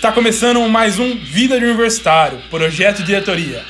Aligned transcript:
Está 0.00 0.10
começando 0.10 0.66
mais 0.66 0.98
um 0.98 1.14
Vida 1.14 1.58
de 1.58 1.66
Universitário, 1.66 2.38
projeto 2.48 3.02
diretoria. 3.02 3.62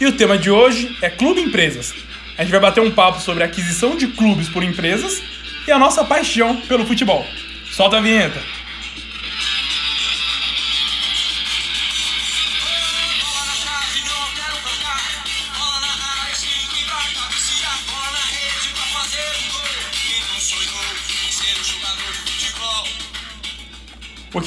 E 0.00 0.06
o 0.06 0.12
tema 0.12 0.36
de 0.36 0.50
hoje 0.50 0.98
é 1.00 1.08
Clube 1.08 1.40
Empresas. 1.40 1.94
A 2.36 2.42
gente 2.42 2.50
vai 2.50 2.58
bater 2.58 2.80
um 2.80 2.90
papo 2.90 3.20
sobre 3.20 3.44
a 3.44 3.46
aquisição 3.46 3.96
de 3.96 4.08
clubes 4.08 4.48
por 4.48 4.64
empresas 4.64 5.22
e 5.68 5.70
a 5.70 5.78
nossa 5.78 6.04
paixão 6.04 6.56
pelo 6.62 6.84
futebol. 6.84 7.24
Solta 7.70 7.98
a 7.98 8.00
vinheta. 8.00 8.42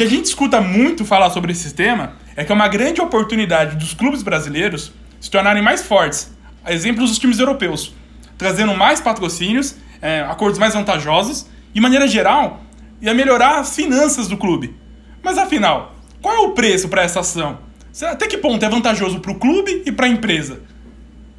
Que 0.01 0.05
a 0.05 0.09
gente 0.09 0.25
escuta 0.25 0.59
muito 0.59 1.05
falar 1.05 1.29
sobre 1.29 1.51
esse 1.51 1.75
tema 1.75 2.13
é 2.35 2.43
que 2.43 2.51
é 2.51 2.55
uma 2.55 2.67
grande 2.67 2.99
oportunidade 2.99 3.75
dos 3.75 3.93
clubes 3.93 4.23
brasileiros 4.23 4.91
se 5.19 5.29
tornarem 5.29 5.61
mais 5.61 5.83
fortes, 5.83 6.35
a 6.65 6.73
exemplo 6.73 7.05
dos 7.05 7.19
times 7.19 7.37
europeus, 7.37 7.93
trazendo 8.35 8.73
mais 8.73 8.99
patrocínios, 8.99 9.75
é, 10.01 10.21
acordos 10.21 10.57
mais 10.57 10.73
vantajosos 10.73 11.45
e, 11.69 11.75
de 11.75 11.81
maneira 11.81 12.07
geral, 12.07 12.63
ia 12.99 13.13
melhorar 13.13 13.59
as 13.59 13.75
finanças 13.75 14.27
do 14.27 14.37
clube. 14.37 14.75
Mas 15.21 15.37
afinal, 15.37 15.95
qual 16.19 16.35
é 16.35 16.39
o 16.39 16.53
preço 16.53 16.89
para 16.89 17.03
essa 17.03 17.19
ação? 17.19 17.59
Até 18.01 18.25
que 18.25 18.39
ponto 18.39 18.65
é 18.65 18.69
vantajoso 18.69 19.19
para 19.19 19.31
o 19.31 19.35
clube 19.35 19.83
e 19.85 19.91
para 19.91 20.07
a 20.07 20.09
empresa? 20.09 20.61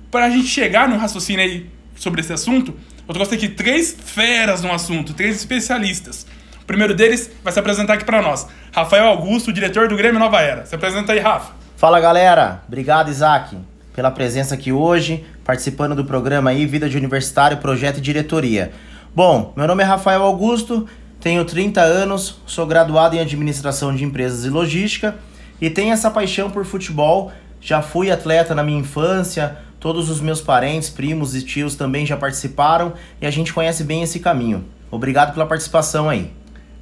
Para 0.08 0.26
a 0.26 0.30
gente 0.30 0.46
chegar 0.46 0.88
num 0.88 0.98
raciocínio 0.98 1.44
aí 1.44 1.68
sobre 1.96 2.20
esse 2.20 2.32
assunto, 2.32 2.72
eu 3.08 3.12
trouxe 3.12 3.34
aqui 3.34 3.48
três 3.48 3.96
feras 4.04 4.62
no 4.62 4.70
assunto, 4.72 5.14
três 5.14 5.34
especialistas. 5.34 6.24
O 6.62 6.64
primeiro 6.64 6.94
deles 6.94 7.30
vai 7.42 7.52
se 7.52 7.58
apresentar 7.58 7.94
aqui 7.94 8.04
para 8.04 8.22
nós, 8.22 8.46
Rafael 8.72 9.06
Augusto, 9.06 9.52
diretor 9.52 9.88
do 9.88 9.96
Grêmio 9.96 10.18
Nova 10.18 10.40
Era. 10.40 10.64
Se 10.64 10.74
apresenta 10.74 11.12
aí, 11.12 11.18
Rafa. 11.18 11.52
Fala 11.76 12.00
galera, 12.00 12.62
obrigado 12.66 13.10
Isaac 13.10 13.56
pela 13.94 14.10
presença 14.10 14.54
aqui 14.54 14.72
hoje, 14.72 15.24
participando 15.44 15.94
do 15.94 16.04
programa 16.04 16.50
aí 16.50 16.64
Vida 16.64 16.88
de 16.88 16.96
Universitário, 16.96 17.58
Projeto 17.58 17.98
e 17.98 18.00
Diretoria. 18.00 18.72
Bom, 19.14 19.52
meu 19.56 19.66
nome 19.66 19.82
é 19.82 19.86
Rafael 19.86 20.22
Augusto, 20.22 20.86
tenho 21.20 21.44
30 21.44 21.80
anos, 21.80 22.40
sou 22.46 22.66
graduado 22.66 23.16
em 23.16 23.20
Administração 23.20 23.94
de 23.94 24.04
Empresas 24.04 24.44
e 24.44 24.48
Logística 24.48 25.16
e 25.60 25.68
tenho 25.68 25.92
essa 25.92 26.10
paixão 26.10 26.50
por 26.50 26.64
futebol. 26.64 27.30
Já 27.60 27.82
fui 27.82 28.10
atleta 28.10 28.54
na 28.54 28.62
minha 28.62 28.80
infância, 28.80 29.56
todos 29.78 30.08
os 30.08 30.20
meus 30.20 30.40
parentes, 30.40 30.88
primos 30.88 31.34
e 31.34 31.42
tios 31.42 31.76
também 31.76 32.06
já 32.06 32.16
participaram 32.16 32.94
e 33.20 33.26
a 33.26 33.30
gente 33.30 33.52
conhece 33.52 33.84
bem 33.84 34.02
esse 34.02 34.18
caminho. 34.18 34.64
Obrigado 34.90 35.32
pela 35.32 35.46
participação 35.46 36.08
aí. 36.08 36.32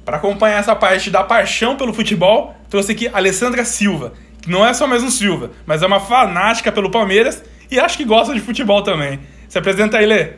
Para 0.03 0.17
acompanhar 0.17 0.59
essa 0.59 0.75
parte 0.75 1.11
da 1.11 1.23
paixão 1.23 1.75
pelo 1.75 1.93
futebol, 1.93 2.55
trouxe 2.69 2.91
aqui 2.91 3.07
a 3.07 3.17
Alessandra 3.17 3.63
Silva, 3.63 4.13
que 4.41 4.49
não 4.49 4.65
é 4.65 4.73
só 4.73 4.87
mais 4.87 5.03
um 5.03 5.11
Silva, 5.11 5.51
mas 5.65 5.83
é 5.83 5.87
uma 5.87 5.99
fanática 5.99 6.71
pelo 6.71 6.89
Palmeiras 6.89 7.43
e 7.69 7.79
acho 7.79 7.97
que 7.97 8.03
gosta 8.03 8.33
de 8.33 8.39
futebol 8.39 8.81
também. 8.81 9.19
Se 9.47 9.59
apresenta 9.59 9.97
aí, 9.97 10.05
Lê. 10.05 10.33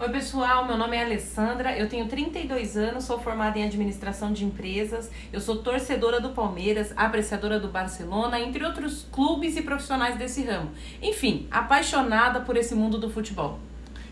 Oi, 0.00 0.08
pessoal. 0.08 0.66
Meu 0.66 0.76
nome 0.76 0.96
é 0.96 1.04
Alessandra. 1.04 1.78
Eu 1.78 1.88
tenho 1.88 2.08
32 2.08 2.76
anos, 2.76 3.04
sou 3.04 3.20
formada 3.20 3.56
em 3.56 3.64
administração 3.64 4.32
de 4.32 4.44
empresas. 4.44 5.08
Eu 5.32 5.38
sou 5.38 5.58
torcedora 5.58 6.20
do 6.20 6.30
Palmeiras, 6.30 6.92
apreciadora 6.96 7.60
do 7.60 7.68
Barcelona, 7.68 8.40
entre 8.40 8.64
outros 8.64 9.06
clubes 9.12 9.56
e 9.56 9.62
profissionais 9.62 10.16
desse 10.16 10.42
ramo. 10.42 10.72
Enfim, 11.00 11.46
apaixonada 11.52 12.40
por 12.40 12.56
esse 12.56 12.74
mundo 12.74 12.98
do 12.98 13.08
futebol. 13.08 13.60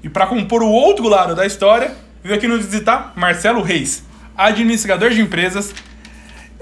E 0.01 0.09
para 0.09 0.29
compor 0.29 0.63
o 0.63 0.69
outro 0.69 1.09
lado 1.09 1.35
da 1.35 1.45
história, 1.45 1.93
veio 2.23 2.37
aqui 2.37 2.47
nos 2.47 2.65
visitar 2.65 3.13
Marcelo 3.17 3.61
Reis, 3.61 4.05
administrador 4.41 5.11
de 5.11 5.21
empresas, 5.21 5.75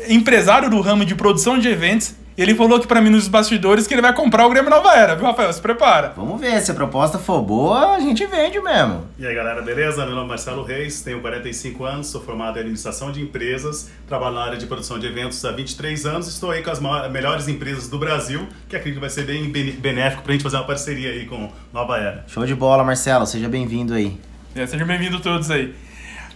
empresário 0.09 0.69
do 0.69 0.81
ramo 0.81 1.05
de 1.05 1.15
produção 1.15 1.59
de 1.59 1.69
eventos. 1.69 2.15
E 2.37 2.43
ele 2.43 2.55
falou 2.55 2.79
aqui 2.79 2.87
para 2.87 3.01
mim 3.01 3.11
nos 3.11 3.27
bastidores 3.27 3.89
que 3.89 3.95
ele 3.95 4.01
vai 4.01 4.15
comprar 4.15 4.47
o 4.47 4.51
Grêmio 4.51 4.71
Nova 4.71 4.95
Era, 4.95 5.17
viu, 5.17 5.25
Rafael? 5.25 5.53
Se 5.53 5.61
prepara. 5.61 6.13
Vamos 6.17 6.41
ver, 6.41 6.61
se 6.61 6.71
a 6.71 6.75
proposta 6.75 7.19
for 7.19 7.43
boa, 7.43 7.97
a 7.97 8.01
gente 8.01 8.25
vende 8.27 8.61
mesmo. 8.61 9.07
E 9.19 9.27
aí 9.27 9.35
galera, 9.35 9.61
beleza? 9.61 10.07
Meu 10.07 10.15
nome 10.15 10.27
é 10.27 10.29
Marcelo 10.29 10.63
Reis, 10.63 11.03
tenho 11.03 11.21
45 11.21 11.85
anos, 11.85 12.07
sou 12.07 12.21
formado 12.21 12.57
em 12.57 12.61
administração 12.61 13.11
de 13.11 13.21
empresas, 13.21 13.91
trabalho 14.07 14.37
na 14.37 14.45
área 14.45 14.57
de 14.57 14.67
produção 14.67 15.01
de 15.01 15.09
eventos 15.09 15.45
há 15.45 15.51
23 15.51 16.07
anos, 16.07 16.29
estou 16.29 16.53
aí 16.53 16.63
com 16.63 16.71
as 16.71 16.81
melhores 17.11 17.49
empresas 17.49 17.89
do 17.89 17.99
Brasil, 17.99 18.47
que 18.69 18.77
acredito 18.77 19.01
que 19.01 19.01
vai 19.01 19.11
ser 19.11 19.25
bem 19.25 19.51
benéfico 19.51 20.23
pra 20.23 20.33
gente 20.33 20.45
fazer 20.45 20.59
uma 20.59 20.67
parceria 20.67 21.11
aí 21.11 21.27
com 21.27 21.51
Nova 21.73 21.99
Era. 21.99 22.25
Show 22.29 22.47
de 22.47 22.55
bola, 22.55 22.85
Marcelo, 22.85 23.27
seja 23.27 23.49
bem-vindo 23.49 23.95
aí. 23.95 24.17
É, 24.55 24.65
sejam 24.65 24.87
bem-vindos 24.87 25.21
todos 25.21 25.51
aí. 25.51 25.75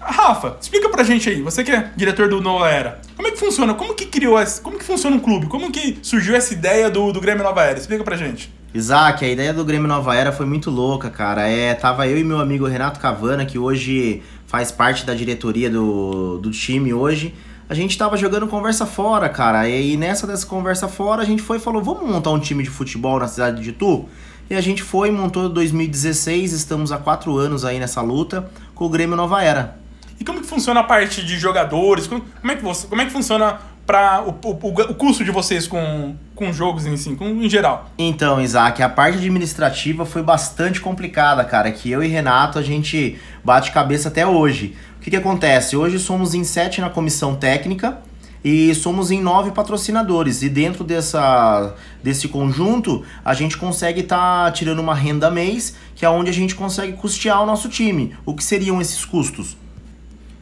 Rafa, 0.04 0.56
explica 0.60 0.88
pra 0.88 1.04
gente 1.04 1.28
aí, 1.28 1.40
você 1.40 1.62
que 1.62 1.70
é 1.70 1.90
diretor 1.96 2.28
do 2.28 2.40
Nova 2.40 2.68
Era, 2.68 3.00
como 3.14 3.28
é 3.28 3.30
que 3.30 3.38
funciona? 3.38 3.74
Como 3.74 3.94
que 3.94 4.06
criou 4.06 4.40
esse, 4.40 4.60
como 4.60 4.78
que 4.78 4.84
funciona 4.84 5.16
um 5.16 5.20
clube? 5.20 5.46
Como 5.46 5.70
que 5.70 5.98
surgiu 6.02 6.34
essa 6.34 6.52
ideia 6.52 6.90
do, 6.90 7.12
do 7.12 7.20
Grêmio 7.20 7.42
Nova 7.42 7.62
Era? 7.62 7.78
Explica 7.78 8.02
pra 8.02 8.16
gente. 8.16 8.52
Isaac, 8.74 9.24
a 9.24 9.28
ideia 9.28 9.52
do 9.52 9.64
Grêmio 9.64 9.86
Nova 9.86 10.16
Era 10.16 10.32
foi 10.32 10.46
muito 10.46 10.70
louca, 10.70 11.10
cara. 11.10 11.46
É, 11.46 11.74
tava 11.74 12.06
eu 12.08 12.18
e 12.18 12.24
meu 12.24 12.40
amigo 12.40 12.66
Renato 12.66 12.98
Cavana, 12.98 13.44
que 13.44 13.58
hoje 13.58 14.22
faz 14.46 14.72
parte 14.72 15.04
da 15.04 15.14
diretoria 15.14 15.68
do, 15.68 16.38
do 16.38 16.50
time 16.50 16.92
hoje. 16.92 17.34
A 17.68 17.74
gente 17.74 17.96
tava 17.96 18.16
jogando 18.16 18.46
conversa 18.46 18.86
fora, 18.86 19.28
cara. 19.28 19.68
E 19.68 19.96
nessa 19.96 20.26
dessa 20.26 20.46
conversa 20.46 20.88
fora, 20.88 21.22
a 21.22 21.24
gente 21.24 21.42
foi 21.42 21.58
e 21.58 21.60
falou: 21.60 21.82
vamos 21.82 22.10
montar 22.10 22.30
um 22.30 22.38
time 22.38 22.62
de 22.62 22.70
futebol 22.70 23.18
na 23.18 23.28
cidade 23.28 23.62
de 23.62 23.70
Itu? 23.70 24.06
E 24.48 24.54
a 24.54 24.60
gente 24.60 24.82
foi, 24.82 25.10
montou 25.10 25.46
em 25.46 25.52
2016, 25.52 26.52
estamos 26.52 26.92
há 26.92 26.98
quatro 26.98 27.36
anos 27.36 27.64
aí 27.64 27.78
nessa 27.78 28.00
luta 28.00 28.50
com 28.74 28.86
o 28.86 28.88
Grêmio 28.88 29.16
Nova 29.16 29.42
Era. 29.42 29.81
E 30.22 30.24
como 30.24 30.40
que 30.40 30.46
funciona 30.46 30.78
a 30.78 30.84
parte 30.84 31.26
de 31.26 31.36
jogadores? 31.36 32.06
Como, 32.06 32.22
é, 32.44 32.54
que 32.54 32.62
você, 32.62 32.86
como 32.86 33.02
é 33.02 33.04
que 33.04 33.10
funciona 33.10 33.58
para 33.84 34.22
o, 34.22 34.30
o, 34.30 34.68
o 34.68 34.94
custo 34.94 35.24
de 35.24 35.32
vocês 35.32 35.66
com, 35.66 36.14
com 36.32 36.52
jogos 36.52 36.86
em 36.86 36.96
si, 36.96 37.16
com, 37.16 37.24
em 37.24 37.50
geral? 37.50 37.90
Então, 37.98 38.40
Isaac, 38.40 38.80
a 38.84 38.88
parte 38.88 39.18
administrativa 39.18 40.06
foi 40.06 40.22
bastante 40.22 40.80
complicada, 40.80 41.44
cara. 41.44 41.72
Que 41.72 41.90
eu 41.90 42.04
e 42.04 42.06
Renato 42.06 42.56
a 42.56 42.62
gente 42.62 43.18
bate 43.42 43.72
cabeça 43.72 44.10
até 44.10 44.24
hoje. 44.24 44.76
O 44.96 45.00
que, 45.00 45.10
que 45.10 45.16
acontece? 45.16 45.76
Hoje 45.76 45.98
somos 45.98 46.34
em 46.34 46.44
sete 46.44 46.80
na 46.80 46.88
comissão 46.88 47.34
técnica 47.34 47.98
e 48.44 48.72
somos 48.76 49.10
em 49.10 49.20
nove 49.20 49.50
patrocinadores. 49.50 50.40
E 50.42 50.48
dentro 50.48 50.84
dessa, 50.84 51.74
desse 52.00 52.28
conjunto, 52.28 53.04
a 53.24 53.34
gente 53.34 53.56
consegue 53.56 54.02
estar 54.02 54.52
tirando 54.52 54.78
uma 54.78 54.94
renda 54.94 55.32
mês, 55.32 55.74
que 55.96 56.04
é 56.04 56.08
onde 56.08 56.30
a 56.30 56.32
gente 56.32 56.54
consegue 56.54 56.92
custear 56.92 57.42
o 57.42 57.46
nosso 57.46 57.68
time. 57.68 58.14
O 58.24 58.36
que 58.36 58.44
seriam 58.44 58.80
esses 58.80 59.04
custos? 59.04 59.60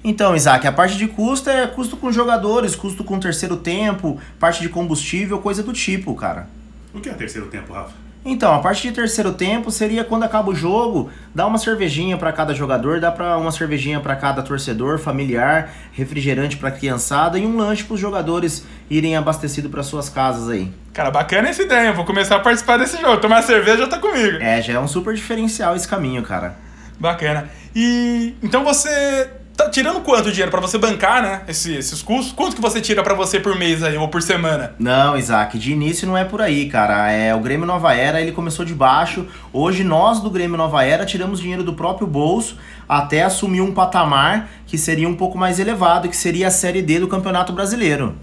Então, 0.02 0.34
Isaac, 0.34 0.66
a 0.66 0.72
parte 0.72 0.96
de 0.96 1.06
custo 1.06 1.50
é 1.50 1.66
custo 1.66 1.96
com 1.96 2.10
jogadores, 2.10 2.74
custo 2.74 3.04
com 3.04 3.20
terceiro 3.20 3.56
tempo, 3.56 4.18
parte 4.38 4.62
de 4.62 4.68
combustível, 4.68 5.38
coisa 5.38 5.62
do 5.62 5.72
tipo, 5.72 6.14
cara. 6.14 6.48
O 6.94 7.00
que 7.00 7.08
é 7.08 7.12
terceiro 7.12 7.48
tempo, 7.48 7.72
Rafa? 7.72 7.92
Então, 8.24 8.54
a 8.54 8.58
parte 8.58 8.86
de 8.86 8.94
terceiro 8.94 9.32
tempo 9.32 9.70
seria 9.70 10.04
quando 10.04 10.24
acaba 10.24 10.50
o 10.50 10.54
jogo, 10.54 11.10
dá 11.34 11.46
uma 11.46 11.56
cervejinha 11.56 12.18
para 12.18 12.30
cada 12.32 12.54
jogador, 12.54 13.00
dá 13.00 13.10
para 13.10 13.38
uma 13.38 13.50
cervejinha 13.50 13.98
para 13.98 14.14
cada 14.14 14.42
torcedor, 14.42 14.98
familiar, 14.98 15.72
refrigerante 15.92 16.56
para 16.58 16.70
criançada 16.70 17.38
e 17.38 17.46
um 17.46 17.56
lanche 17.56 17.84
para 17.84 17.94
os 17.94 18.00
jogadores 18.00 18.66
irem 18.90 19.16
abastecidos 19.16 19.70
para 19.70 19.82
suas 19.82 20.10
casas 20.10 20.50
aí. 20.50 20.70
Cara, 20.92 21.10
bacana 21.10 21.48
essa 21.48 21.62
ideia, 21.62 21.88
eu 21.88 21.94
vou 21.94 22.04
começar 22.04 22.36
a 22.36 22.40
participar 22.40 22.76
desse 22.76 23.00
jogo. 23.00 23.18
Tomar 23.18 23.40
cerveja 23.42 23.86
tá 23.86 23.98
comigo. 23.98 24.36
É, 24.38 24.60
já 24.60 24.74
é 24.74 24.78
um 24.78 24.88
super 24.88 25.14
diferencial 25.14 25.74
esse 25.74 25.88
caminho, 25.88 26.22
cara. 26.22 26.56
Bacana. 26.98 27.48
E 27.74 28.34
então 28.42 28.62
você 28.64 29.30
tá 29.64 29.70
tirando 29.70 30.00
quanto 30.00 30.30
dinheiro 30.30 30.50
pra 30.50 30.60
você 30.60 30.78
bancar, 30.78 31.22
né? 31.22 31.42
esse- 31.48 31.74
esses 31.74 32.02
custos? 32.02 32.32
Quanto 32.32 32.56
que 32.56 32.62
você 32.62 32.80
tira 32.80 33.02
pra 33.02 33.14
você 33.14 33.38
por 33.40 33.56
mês 33.56 33.82
aí 33.82 33.96
ou 33.96 34.08
por 34.08 34.22
semana? 34.22 34.74
Não, 34.78 35.16
Isaac, 35.16 35.58
de 35.58 35.72
início 35.72 36.06
não 36.06 36.16
é 36.16 36.24
por 36.24 36.40
aí, 36.40 36.68
cara. 36.68 37.10
É 37.10 37.34
o 37.34 37.40
Grêmio 37.40 37.66
Nova 37.66 37.94
Era, 37.94 38.20
ele 38.20 38.32
começou 38.32 38.64
de 38.64 38.74
baixo. 38.74 39.26
Hoje 39.52 39.84
nós 39.84 40.20
do 40.20 40.30
Grêmio 40.30 40.56
Nova 40.56 40.84
Era 40.84 41.04
tiramos 41.04 41.40
dinheiro 41.40 41.62
do 41.62 41.74
próprio 41.74 42.06
bolso 42.06 42.56
até 42.88 43.22
assumir 43.22 43.60
um 43.60 43.72
patamar 43.72 44.48
que 44.66 44.76
seria 44.78 45.08
um 45.08 45.14
pouco 45.14 45.36
mais 45.38 45.58
elevado, 45.60 46.08
que 46.08 46.16
seria 46.16 46.48
a 46.48 46.50
Série 46.50 46.82
D 46.82 46.98
do 46.98 47.08
Campeonato 47.08 47.52
Brasileiro. 47.52 48.16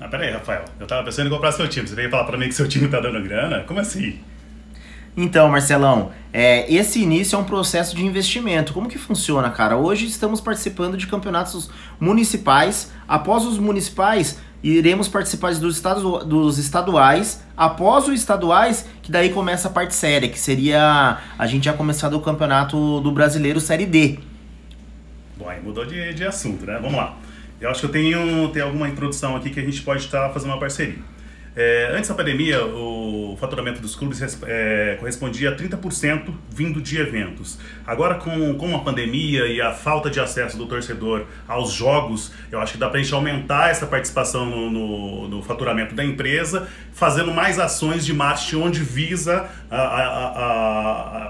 Ah, 0.00 0.08
pera 0.08 0.24
aí, 0.24 0.32
Rafael, 0.32 0.64
eu 0.78 0.86
tava 0.86 1.04
pensando 1.04 1.26
em 1.26 1.30
comprar 1.30 1.52
seu 1.52 1.68
time, 1.68 1.86
você 1.86 1.94
veio 1.94 2.08
falar 2.10 2.24
pra 2.24 2.38
mim 2.38 2.48
que 2.48 2.54
seu 2.54 2.66
time 2.68 2.88
tá 2.88 3.00
dando 3.00 3.20
grana? 3.22 3.60
Como 3.66 3.78
assim? 3.80 4.18
Então, 5.16 5.48
Marcelão, 5.48 6.12
é, 6.32 6.72
esse 6.72 7.02
início 7.02 7.36
é 7.36 7.38
um 7.38 7.44
processo 7.44 7.96
de 7.96 8.04
investimento. 8.04 8.72
Como 8.72 8.88
que 8.88 8.98
funciona, 8.98 9.50
cara? 9.50 9.76
Hoje 9.76 10.06
estamos 10.06 10.40
participando 10.40 10.96
de 10.96 11.06
campeonatos 11.06 11.70
municipais. 11.98 12.92
Após 13.08 13.44
os 13.44 13.58
municipais, 13.58 14.38
iremos 14.62 15.08
participar 15.08 15.52
dos, 15.54 15.76
estados, 15.76 16.24
dos 16.24 16.58
estaduais. 16.58 17.42
Após 17.56 18.06
os 18.06 18.14
estaduais, 18.14 18.86
que 19.02 19.10
daí 19.10 19.30
começa 19.30 19.68
a 19.68 19.70
parte 19.70 19.94
séria, 19.94 20.28
que 20.28 20.38
seria 20.38 21.18
a 21.36 21.46
gente 21.46 21.64
já 21.64 21.72
começar 21.72 22.08
do 22.08 22.20
campeonato 22.20 23.00
do 23.00 23.10
brasileiro 23.10 23.58
Série 23.60 23.86
D. 23.86 24.18
Bom, 25.36 25.48
aí 25.48 25.60
mudou 25.60 25.84
de, 25.84 26.14
de 26.14 26.24
assunto, 26.24 26.64
né? 26.64 26.78
Vamos 26.80 26.96
lá. 26.96 27.16
Eu 27.60 27.68
acho 27.68 27.80
que 27.80 27.86
eu 27.86 27.90
tenho, 27.90 28.48
tenho 28.50 28.66
alguma 28.66 28.88
introdução 28.88 29.36
aqui 29.36 29.50
que 29.50 29.60
a 29.60 29.64
gente 29.64 29.82
pode 29.82 30.04
estar 30.04 30.30
fazendo 30.30 30.50
uma 30.50 30.60
parceria. 30.60 30.98
É, 31.56 31.90
antes 31.96 32.08
da 32.08 32.14
pandemia, 32.14 32.64
o 32.64 33.36
faturamento 33.40 33.80
dos 33.80 33.96
clubes 33.96 34.20
é, 34.46 34.96
correspondia 35.00 35.50
a 35.50 35.56
30% 35.56 36.32
vindo 36.48 36.80
de 36.80 36.96
eventos. 36.98 37.58
Agora, 37.84 38.14
com, 38.14 38.54
com 38.54 38.74
a 38.76 38.78
pandemia 38.78 39.46
e 39.46 39.60
a 39.60 39.72
falta 39.72 40.08
de 40.08 40.20
acesso 40.20 40.56
do 40.56 40.66
torcedor 40.66 41.26
aos 41.48 41.72
jogos, 41.72 42.32
eu 42.52 42.60
acho 42.60 42.74
que 42.74 42.78
dá 42.78 42.88
para 42.88 43.00
a 43.00 43.02
gente 43.02 43.12
aumentar 43.12 43.70
essa 43.70 43.84
participação 43.86 44.46
no, 44.46 44.70
no- 44.70 45.28
no 45.28 45.42
faturamento 45.42 45.92
da 45.94 46.04
empresa, 46.04 46.68
fazendo 46.92 47.32
mais 47.32 47.58
ações 47.58 48.06
de 48.06 48.14
marketing 48.14 48.56
onde 48.56 48.80
visa 48.80 49.48
a- 49.68 49.76
a- 49.76 50.28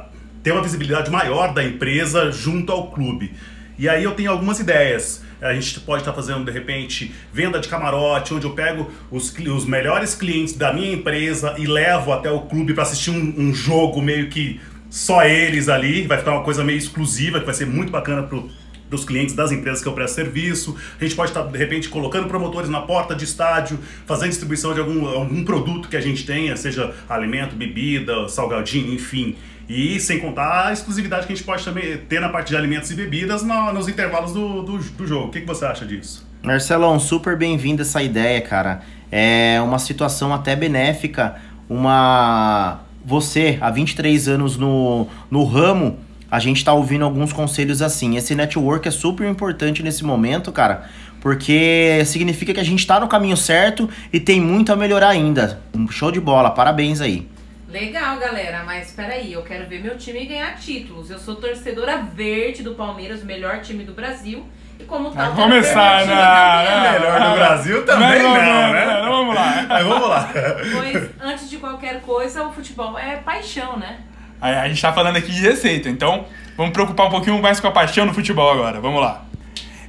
a- 0.02 0.04
ter 0.42 0.52
uma 0.52 0.62
visibilidade 0.62 1.10
maior 1.10 1.54
da 1.54 1.64
empresa 1.64 2.30
junto 2.30 2.70
ao 2.72 2.90
clube. 2.90 3.32
E 3.78 3.88
aí 3.88 4.04
eu 4.04 4.12
tenho 4.12 4.30
algumas 4.30 4.58
ideias. 4.60 5.24
A 5.40 5.54
gente 5.54 5.80
pode 5.80 6.02
estar 6.02 6.12
fazendo, 6.12 6.44
de 6.44 6.50
repente, 6.50 7.14
venda 7.32 7.58
de 7.58 7.68
camarote, 7.68 8.34
onde 8.34 8.46
eu 8.46 8.52
pego 8.52 8.90
os, 9.10 9.34
os 9.38 9.64
melhores 9.64 10.14
clientes 10.14 10.54
da 10.54 10.72
minha 10.72 10.92
empresa 10.92 11.54
e 11.58 11.66
levo 11.66 12.12
até 12.12 12.30
o 12.30 12.40
clube 12.42 12.74
para 12.74 12.82
assistir 12.82 13.10
um, 13.10 13.34
um 13.36 13.54
jogo 13.54 14.02
meio 14.02 14.28
que 14.28 14.60
só 14.90 15.22
eles 15.24 15.68
ali. 15.68 16.06
Vai 16.06 16.18
ficar 16.18 16.32
uma 16.32 16.44
coisa 16.44 16.62
meio 16.62 16.78
exclusiva, 16.78 17.40
que 17.40 17.46
vai 17.46 17.54
ser 17.54 17.66
muito 17.66 17.90
bacana 17.90 18.22
pro 18.22 18.50
para 18.90 18.96
os 18.96 19.04
clientes 19.04 19.34
das 19.36 19.52
empresas 19.52 19.80
que 19.80 19.88
eu 19.88 19.92
presto 19.92 20.16
serviço. 20.16 20.76
A 21.00 21.04
gente 21.04 21.14
pode 21.14 21.30
estar, 21.30 21.42
de 21.44 21.56
repente, 21.56 21.88
colocando 21.88 22.26
promotores 22.26 22.68
na 22.68 22.80
porta 22.80 23.14
de 23.14 23.24
estádio, 23.24 23.78
fazendo 24.04 24.30
distribuição 24.30 24.74
de 24.74 24.80
algum, 24.80 25.06
algum 25.06 25.44
produto 25.44 25.88
que 25.88 25.96
a 25.96 26.00
gente 26.00 26.26
tenha, 26.26 26.56
seja 26.56 26.92
alimento, 27.08 27.54
bebida, 27.54 28.28
salgadinho, 28.28 28.92
enfim. 28.92 29.36
E 29.68 30.00
sem 30.00 30.18
contar 30.18 30.66
a 30.66 30.72
exclusividade 30.72 31.28
que 31.28 31.32
a 31.32 31.36
gente 31.36 31.44
pode 31.44 31.64
também 31.64 31.96
ter 32.08 32.20
na 32.20 32.28
parte 32.28 32.48
de 32.48 32.56
alimentos 32.56 32.90
e 32.90 32.94
bebidas 32.96 33.44
na- 33.44 33.72
nos 33.72 33.86
intervalos 33.86 34.32
do, 34.32 34.62
do, 34.62 34.78
do 34.78 35.06
jogo. 35.06 35.28
O 35.28 35.30
que, 35.30 35.40
que 35.42 35.46
você 35.46 35.64
acha 35.64 35.86
disso? 35.86 36.28
Marcelão, 36.42 36.98
super 36.98 37.36
bem-vindo 37.36 37.82
essa 37.82 38.02
ideia, 38.02 38.40
cara. 38.40 38.82
É 39.12 39.60
uma 39.62 39.78
situação 39.78 40.34
até 40.34 40.56
benéfica. 40.56 41.36
Uma. 41.68 42.80
Você, 43.04 43.56
há 43.60 43.70
23 43.70 44.28
anos 44.28 44.56
no, 44.56 45.06
no 45.30 45.44
ramo, 45.44 45.98
a 46.30 46.38
gente 46.38 46.64
tá 46.64 46.72
ouvindo 46.72 47.04
alguns 47.04 47.32
conselhos 47.32 47.82
assim. 47.82 48.16
Esse 48.16 48.34
network 48.34 48.86
é 48.86 48.90
super 48.90 49.28
importante 49.28 49.82
nesse 49.82 50.04
momento, 50.04 50.52
cara, 50.52 50.84
porque 51.20 52.02
significa 52.06 52.54
que 52.54 52.60
a 52.60 52.64
gente 52.64 52.86
tá 52.86 53.00
no 53.00 53.08
caminho 53.08 53.36
certo 53.36 53.88
e 54.12 54.20
tem 54.20 54.40
muito 54.40 54.72
a 54.72 54.76
melhorar 54.76 55.08
ainda. 55.08 55.60
Um 55.74 55.88
show 55.90 56.10
de 56.12 56.20
bola, 56.20 56.50
parabéns 56.50 57.00
aí. 57.00 57.26
Legal, 57.68 58.18
galera, 58.18 58.64
mas 58.64 58.88
espera 58.88 59.14
aí, 59.14 59.32
eu 59.32 59.42
quero 59.42 59.68
ver 59.68 59.80
meu 59.80 59.96
time 59.96 60.26
ganhar 60.26 60.56
títulos. 60.56 61.08
Eu 61.08 61.18
sou 61.20 61.36
torcedora 61.36 61.98
verde 61.98 62.64
do 62.64 62.74
Palmeiras, 62.74 63.22
o 63.22 63.26
melhor 63.26 63.60
time 63.60 63.84
do 63.84 63.92
Brasil. 63.92 64.44
E 64.78 64.84
como 64.84 65.10
tal, 65.10 65.34
Vai 65.34 65.44
começar, 65.44 66.06
né? 66.06 66.16
campeão. 66.16 66.92
Melhor 66.92 67.30
do 67.30 67.36
Brasil 67.36 67.84
também 67.86 68.22
Não, 68.22 68.34
não, 68.34 68.42
não, 68.42 68.72
né? 68.72 68.86
não, 69.02 69.10
vamos 69.10 69.34
lá. 69.34 69.66
Mas 69.68 69.86
vamos 69.86 70.08
lá. 70.08 70.30
Pois, 70.72 71.10
antes 71.20 71.50
de 71.50 71.58
qualquer 71.58 72.00
coisa, 72.00 72.42
o 72.44 72.52
futebol 72.52 72.98
é 72.98 73.16
paixão, 73.16 73.76
né? 73.76 73.98
Aí 74.40 74.54
A 74.54 74.68
gente 74.68 74.80
tá 74.80 74.92
falando 74.92 75.16
aqui 75.16 75.30
de 75.32 75.40
receita, 75.40 75.88
então 75.88 76.24
vamos 76.56 76.72
preocupar 76.72 77.06
um 77.06 77.10
pouquinho 77.10 77.40
mais 77.40 77.60
com 77.60 77.66
a 77.66 77.70
paixão 77.70 78.06
no 78.06 78.14
futebol 78.14 78.50
agora. 78.50 78.80
Vamos 78.80 79.00
lá. 79.00 79.24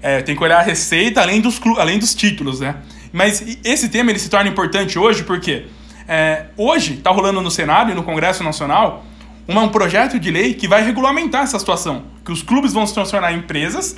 É, 0.01 0.21
tem 0.21 0.35
que 0.35 0.43
olhar 0.43 0.57
a 0.59 0.63
receita 0.63 1.21
além 1.21 1.39
dos, 1.41 1.59
além 1.77 1.99
dos 1.99 2.13
títulos, 2.15 2.59
né? 2.59 2.75
Mas 3.13 3.57
esse 3.63 3.89
tema 3.89 4.09
ele 4.09 4.19
se 4.19 4.29
torna 4.29 4.49
importante 4.49 4.97
hoje 4.97 5.23
porque 5.23 5.65
é, 6.07 6.45
hoje 6.57 6.97
tá 6.97 7.11
rolando 7.11 7.41
no 7.41 7.51
Senado 7.51 7.91
e 7.91 7.93
no 7.93 8.03
Congresso 8.03 8.43
Nacional 8.43 9.05
uma- 9.47 9.61
um 9.63 9.69
projeto 9.69 10.19
de 10.19 10.31
lei 10.31 10.53
que 10.53 10.67
vai 10.67 10.83
regulamentar 10.83 11.43
essa 11.43 11.59
situação, 11.59 12.03
que 12.25 12.31
os 12.31 12.41
clubes 12.41 12.73
vão 12.73 12.85
se 12.87 12.93
transformar 12.93 13.33
em 13.33 13.37
empresas 13.39 13.95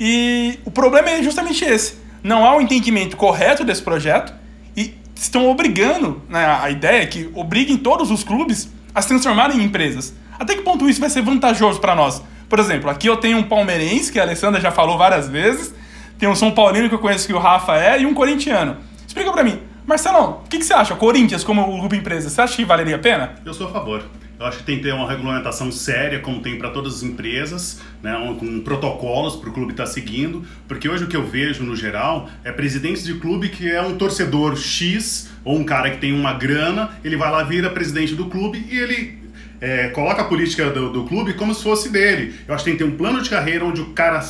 e 0.00 0.58
o 0.64 0.70
problema 0.70 1.10
é 1.10 1.22
justamente 1.22 1.64
esse. 1.64 1.98
Não 2.22 2.44
há 2.44 2.56
um 2.56 2.60
entendimento 2.60 3.16
correto 3.16 3.64
desse 3.64 3.82
projeto 3.82 4.32
e 4.76 4.94
estão 5.14 5.48
obrigando, 5.50 6.22
né, 6.28 6.44
a 6.60 6.70
ideia 6.70 7.02
é 7.02 7.06
que 7.06 7.30
obriguem 7.34 7.76
todos 7.76 8.10
os 8.10 8.24
clubes 8.24 8.72
a 8.94 9.02
se 9.02 9.08
transformarem 9.08 9.58
em 9.58 9.64
empresas. 9.64 10.14
Até 10.38 10.54
que 10.54 10.62
ponto 10.62 10.88
isso 10.88 11.00
vai 11.00 11.10
ser 11.10 11.22
vantajoso 11.22 11.80
para 11.80 11.94
nós? 11.94 12.22
Por 12.48 12.58
exemplo, 12.58 12.88
aqui 12.88 13.08
eu 13.08 13.16
tenho 13.16 13.38
um 13.38 13.42
palmeirense, 13.42 14.12
que 14.12 14.18
a 14.20 14.22
Alessandra 14.22 14.60
já 14.60 14.70
falou 14.70 14.96
várias 14.96 15.28
vezes, 15.28 15.74
tem 16.18 16.28
um 16.28 16.34
São 16.34 16.52
Paulino 16.52 16.88
que 16.88 16.94
eu 16.94 16.98
conheço 16.98 17.26
que 17.26 17.32
o 17.32 17.38
Rafa 17.38 17.76
é, 17.76 18.00
e 18.00 18.06
um 18.06 18.14
corintiano. 18.14 18.76
Explica 19.06 19.32
pra 19.32 19.42
mim, 19.42 19.60
Marcelão, 19.86 20.42
o 20.44 20.48
que, 20.48 20.58
que 20.58 20.64
você 20.64 20.72
acha? 20.72 20.94
Corinthians 20.94 21.42
como 21.42 21.68
um 21.74 21.80
grupo 21.80 21.94
empresa, 21.94 22.30
você 22.30 22.40
acha 22.40 22.56
que 22.56 22.64
valeria 22.64 22.96
a 22.96 22.98
pena? 22.98 23.34
Eu 23.44 23.52
sou 23.52 23.68
a 23.68 23.70
favor. 23.70 24.04
Eu 24.38 24.46
acho 24.46 24.58
que 24.58 24.64
tem 24.64 24.76
que 24.78 24.82
ter 24.82 24.92
uma 24.92 25.08
regulamentação 25.08 25.70
séria, 25.70 26.18
como 26.18 26.40
tem 26.40 26.58
para 26.58 26.70
todas 26.70 26.96
as 26.96 27.02
empresas, 27.04 27.80
né, 28.02 28.16
um- 28.16 28.34
com 28.34 28.60
protocolos 28.60 29.36
para 29.36 29.48
o 29.48 29.52
clube 29.52 29.70
estar 29.72 29.86
seguindo, 29.86 30.44
porque 30.66 30.88
hoje 30.88 31.04
o 31.04 31.06
que 31.06 31.16
eu 31.16 31.24
vejo 31.24 31.62
no 31.62 31.76
geral 31.76 32.28
é 32.42 32.50
presidente 32.50 33.04
de 33.04 33.14
clube 33.14 33.48
que 33.48 33.70
é 33.70 33.80
um 33.80 33.96
torcedor 33.96 34.56
X 34.56 35.30
ou 35.44 35.56
um 35.56 35.64
cara 35.64 35.90
que 35.90 35.98
tem 35.98 36.12
uma 36.12 36.32
grana, 36.32 36.90
ele 37.04 37.16
vai 37.16 37.30
lá 37.30 37.44
vira 37.44 37.70
presidente 37.70 38.14
do 38.14 38.26
clube 38.26 38.66
e 38.68 38.76
ele 38.76 39.18
é, 39.60 39.88
coloca 39.88 40.22
a 40.22 40.24
política 40.24 40.68
do, 40.68 40.92
do 40.92 41.04
clube 41.04 41.34
como 41.34 41.54
se 41.54 41.62
fosse 41.62 41.88
dele. 41.88 42.34
Eu 42.46 42.54
acho 42.54 42.64
que 42.64 42.70
tem 42.70 42.78
que 42.78 42.84
ter 42.84 42.90
um 42.90 42.96
plano 42.96 43.22
de 43.22 43.30
carreira 43.30 43.64
onde 43.64 43.80
o 43.80 43.86
cara 43.90 44.20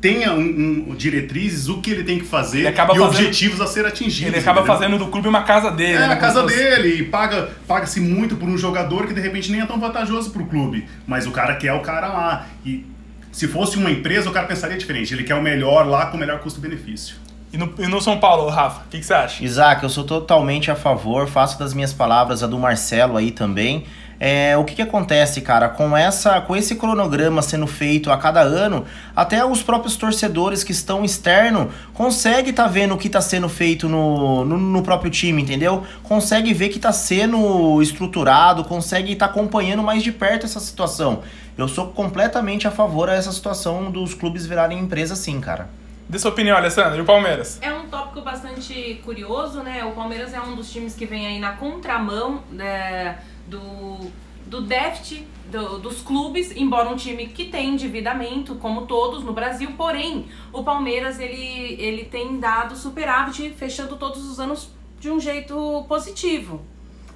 tenha 0.00 0.32
um, 0.32 0.88
um- 0.90 0.94
diretrizes, 0.94 1.68
o 1.68 1.80
que 1.80 1.90
ele 1.90 2.04
tem 2.04 2.18
que 2.18 2.24
fazer 2.24 2.60
e 2.70 2.72
fazendo- 2.76 3.04
objetivos 3.04 3.60
a 3.60 3.66
ser 3.66 3.84
atingidos. 3.84 4.32
Ele 4.32 4.38
acaba 4.40 4.60
entendeu? 4.60 4.76
fazendo 4.76 4.98
do 4.98 5.06
clube 5.08 5.26
uma 5.28 5.42
casa 5.42 5.70
dele. 5.70 5.94
É, 5.94 5.98
né, 5.98 6.04
a 6.04 6.08
como 6.10 6.20
casa 6.20 6.42
fosse- 6.42 6.56
dele 6.56 7.00
e 7.00 7.04
paga, 7.04 7.50
paga-se 7.66 8.00
muito 8.00 8.36
por 8.36 8.48
um 8.48 8.56
jogador 8.56 9.06
que 9.06 9.14
de 9.14 9.20
repente 9.20 9.50
nem 9.50 9.60
é 9.60 9.66
tão 9.66 9.78
vantajoso 9.80 10.30
pro 10.30 10.44
clube. 10.46 10.86
Mas 11.06 11.26
o 11.26 11.30
cara 11.32 11.56
quer 11.56 11.72
o 11.72 11.80
cara 11.80 12.08
lá. 12.08 12.46
E 12.64 12.86
se 13.32 13.48
fosse 13.48 13.76
uma 13.76 13.90
empresa, 13.90 14.28
o 14.30 14.32
cara 14.32 14.46
pensaria 14.46 14.76
diferente. 14.78 15.12
Ele 15.12 15.24
quer 15.24 15.34
o 15.34 15.42
melhor 15.42 15.86
lá 15.86 16.06
com 16.06 16.16
o 16.16 16.20
melhor 16.20 16.38
custo-benefício. 16.40 17.16
E 17.52 17.56
no, 17.56 17.72
e 17.78 17.86
no 17.86 18.00
São 18.00 18.18
Paulo, 18.18 18.48
Rafa, 18.50 18.82
o 18.86 18.88
que, 18.90 18.98
que 18.98 19.06
você 19.06 19.14
acha? 19.14 19.42
Isaac, 19.42 19.82
eu 19.82 19.88
sou 19.88 20.04
totalmente 20.04 20.70
a 20.70 20.74
favor, 20.76 21.26
faço 21.26 21.58
das 21.58 21.72
minhas 21.72 21.92
palavras 21.94 22.42
a 22.42 22.46
do 22.46 22.58
Marcelo 22.58 23.16
aí 23.16 23.30
também. 23.30 23.84
É, 24.20 24.56
o 24.56 24.64
que, 24.64 24.74
que 24.74 24.82
acontece, 24.82 25.40
cara, 25.40 25.68
com 25.68 25.96
essa, 25.96 26.40
com 26.40 26.56
esse 26.56 26.74
cronograma 26.74 27.40
sendo 27.40 27.66
feito 27.68 28.10
a 28.10 28.18
cada 28.18 28.40
ano, 28.40 28.84
até 29.14 29.44
os 29.44 29.62
próprios 29.62 29.96
torcedores 29.96 30.64
que 30.64 30.72
estão 30.72 31.04
externo 31.04 31.70
conseguem 31.94 32.50
estar 32.50 32.66
vendo 32.66 32.94
o 32.94 32.98
que 32.98 33.06
está 33.06 33.20
sendo 33.20 33.48
feito 33.48 33.88
no, 33.88 34.44
no, 34.44 34.58
no 34.58 34.82
próprio 34.82 35.10
time, 35.10 35.42
entendeu? 35.42 35.84
Consegue 36.02 36.52
ver 36.52 36.68
que 36.68 36.78
está 36.78 36.90
sendo 36.90 37.80
estruturado, 37.80 38.64
consegue 38.64 39.12
estar 39.12 39.26
acompanhando 39.26 39.82
mais 39.84 40.02
de 40.02 40.10
perto 40.10 40.46
essa 40.46 40.58
situação. 40.58 41.22
Eu 41.56 41.68
sou 41.68 41.88
completamente 41.88 42.66
a 42.66 42.70
favor 42.70 43.08
a 43.08 43.14
essa 43.14 43.30
situação 43.30 43.90
dos 43.90 44.14
clubes 44.14 44.46
virarem 44.46 44.78
empresa, 44.78 45.14
sim, 45.14 45.40
cara. 45.40 45.68
Dê 46.08 46.18
sua 46.18 46.30
opinião, 46.30 46.56
Alessandra, 46.56 46.96
e 46.96 47.00
o 47.02 47.04
Palmeiras? 47.04 47.58
É 47.60 47.70
um 47.70 47.86
tópico 47.88 48.22
bastante 48.22 49.00
curioso, 49.04 49.62
né? 49.62 49.84
O 49.84 49.90
Palmeiras 49.90 50.32
é 50.32 50.40
um 50.40 50.56
dos 50.56 50.72
times 50.72 50.94
que 50.94 51.04
vem 51.04 51.26
aí 51.26 51.38
na 51.38 51.52
contramão 51.52 52.42
né, 52.50 53.18
do, 53.48 54.10
do 54.46 54.60
déficit 54.62 55.26
do- 55.50 55.78
dos 55.78 56.00
clubes, 56.02 56.54
embora 56.56 56.88
um 56.88 56.96
time 56.96 57.26
que 57.28 57.46
tem 57.46 57.70
endividamento, 57.70 58.54
como 58.56 58.86
todos 58.86 59.24
no 59.24 59.32
Brasil, 59.32 59.72
porém, 59.76 60.26
o 60.52 60.62
Palmeiras 60.62 61.18
ele, 61.18 61.76
ele 61.80 62.04
tem 62.04 62.38
dado 62.38 62.76
superávit, 62.76 63.50
fechando 63.50 63.96
todos 63.96 64.24
os 64.30 64.38
anos 64.38 64.68
de 65.00 65.10
um 65.10 65.18
jeito 65.18 65.84
positivo. 65.88 66.62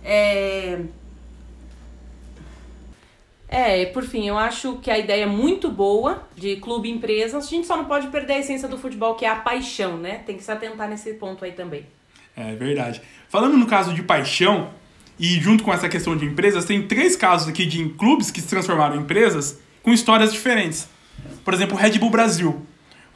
É, 0.04 0.80
É, 3.48 3.84
por 3.86 4.02
fim, 4.02 4.26
eu 4.26 4.38
acho 4.38 4.76
que 4.78 4.90
a 4.90 4.96
ideia 4.98 5.24
é 5.24 5.26
muito 5.26 5.70
boa 5.70 6.22
de 6.34 6.56
clube 6.56 6.88
e 6.88 6.92
empresa. 6.92 7.36
A 7.36 7.40
gente 7.42 7.66
só 7.66 7.76
não 7.76 7.84
pode 7.84 8.06
perder 8.06 8.34
a 8.34 8.38
essência 8.38 8.66
do 8.66 8.78
futebol, 8.78 9.14
que 9.14 9.26
é 9.26 9.28
a 9.28 9.36
paixão, 9.36 9.98
né? 9.98 10.22
Tem 10.24 10.38
que 10.38 10.42
se 10.42 10.50
atentar 10.50 10.88
nesse 10.88 11.12
ponto 11.14 11.44
aí 11.44 11.52
também. 11.52 11.84
É 12.34 12.54
verdade. 12.54 13.02
Falando 13.28 13.58
no 13.58 13.66
caso 13.66 13.92
de 13.92 14.02
paixão, 14.02 14.70
e 15.22 15.40
junto 15.40 15.62
com 15.62 15.72
essa 15.72 15.88
questão 15.88 16.16
de 16.16 16.24
empresas, 16.24 16.64
tem 16.64 16.82
três 16.82 17.14
casos 17.14 17.46
aqui 17.48 17.64
de 17.64 17.88
clubes 17.90 18.30
que 18.30 18.40
se 18.40 18.48
transformaram 18.48 18.96
em 18.96 19.00
empresas 19.00 19.56
com 19.80 19.92
histórias 19.92 20.32
diferentes. 20.32 20.88
Por 21.44 21.54
exemplo, 21.54 21.76
o 21.76 21.78
Red 21.80 21.98
Bull 21.98 22.10
Brasil. 22.10 22.66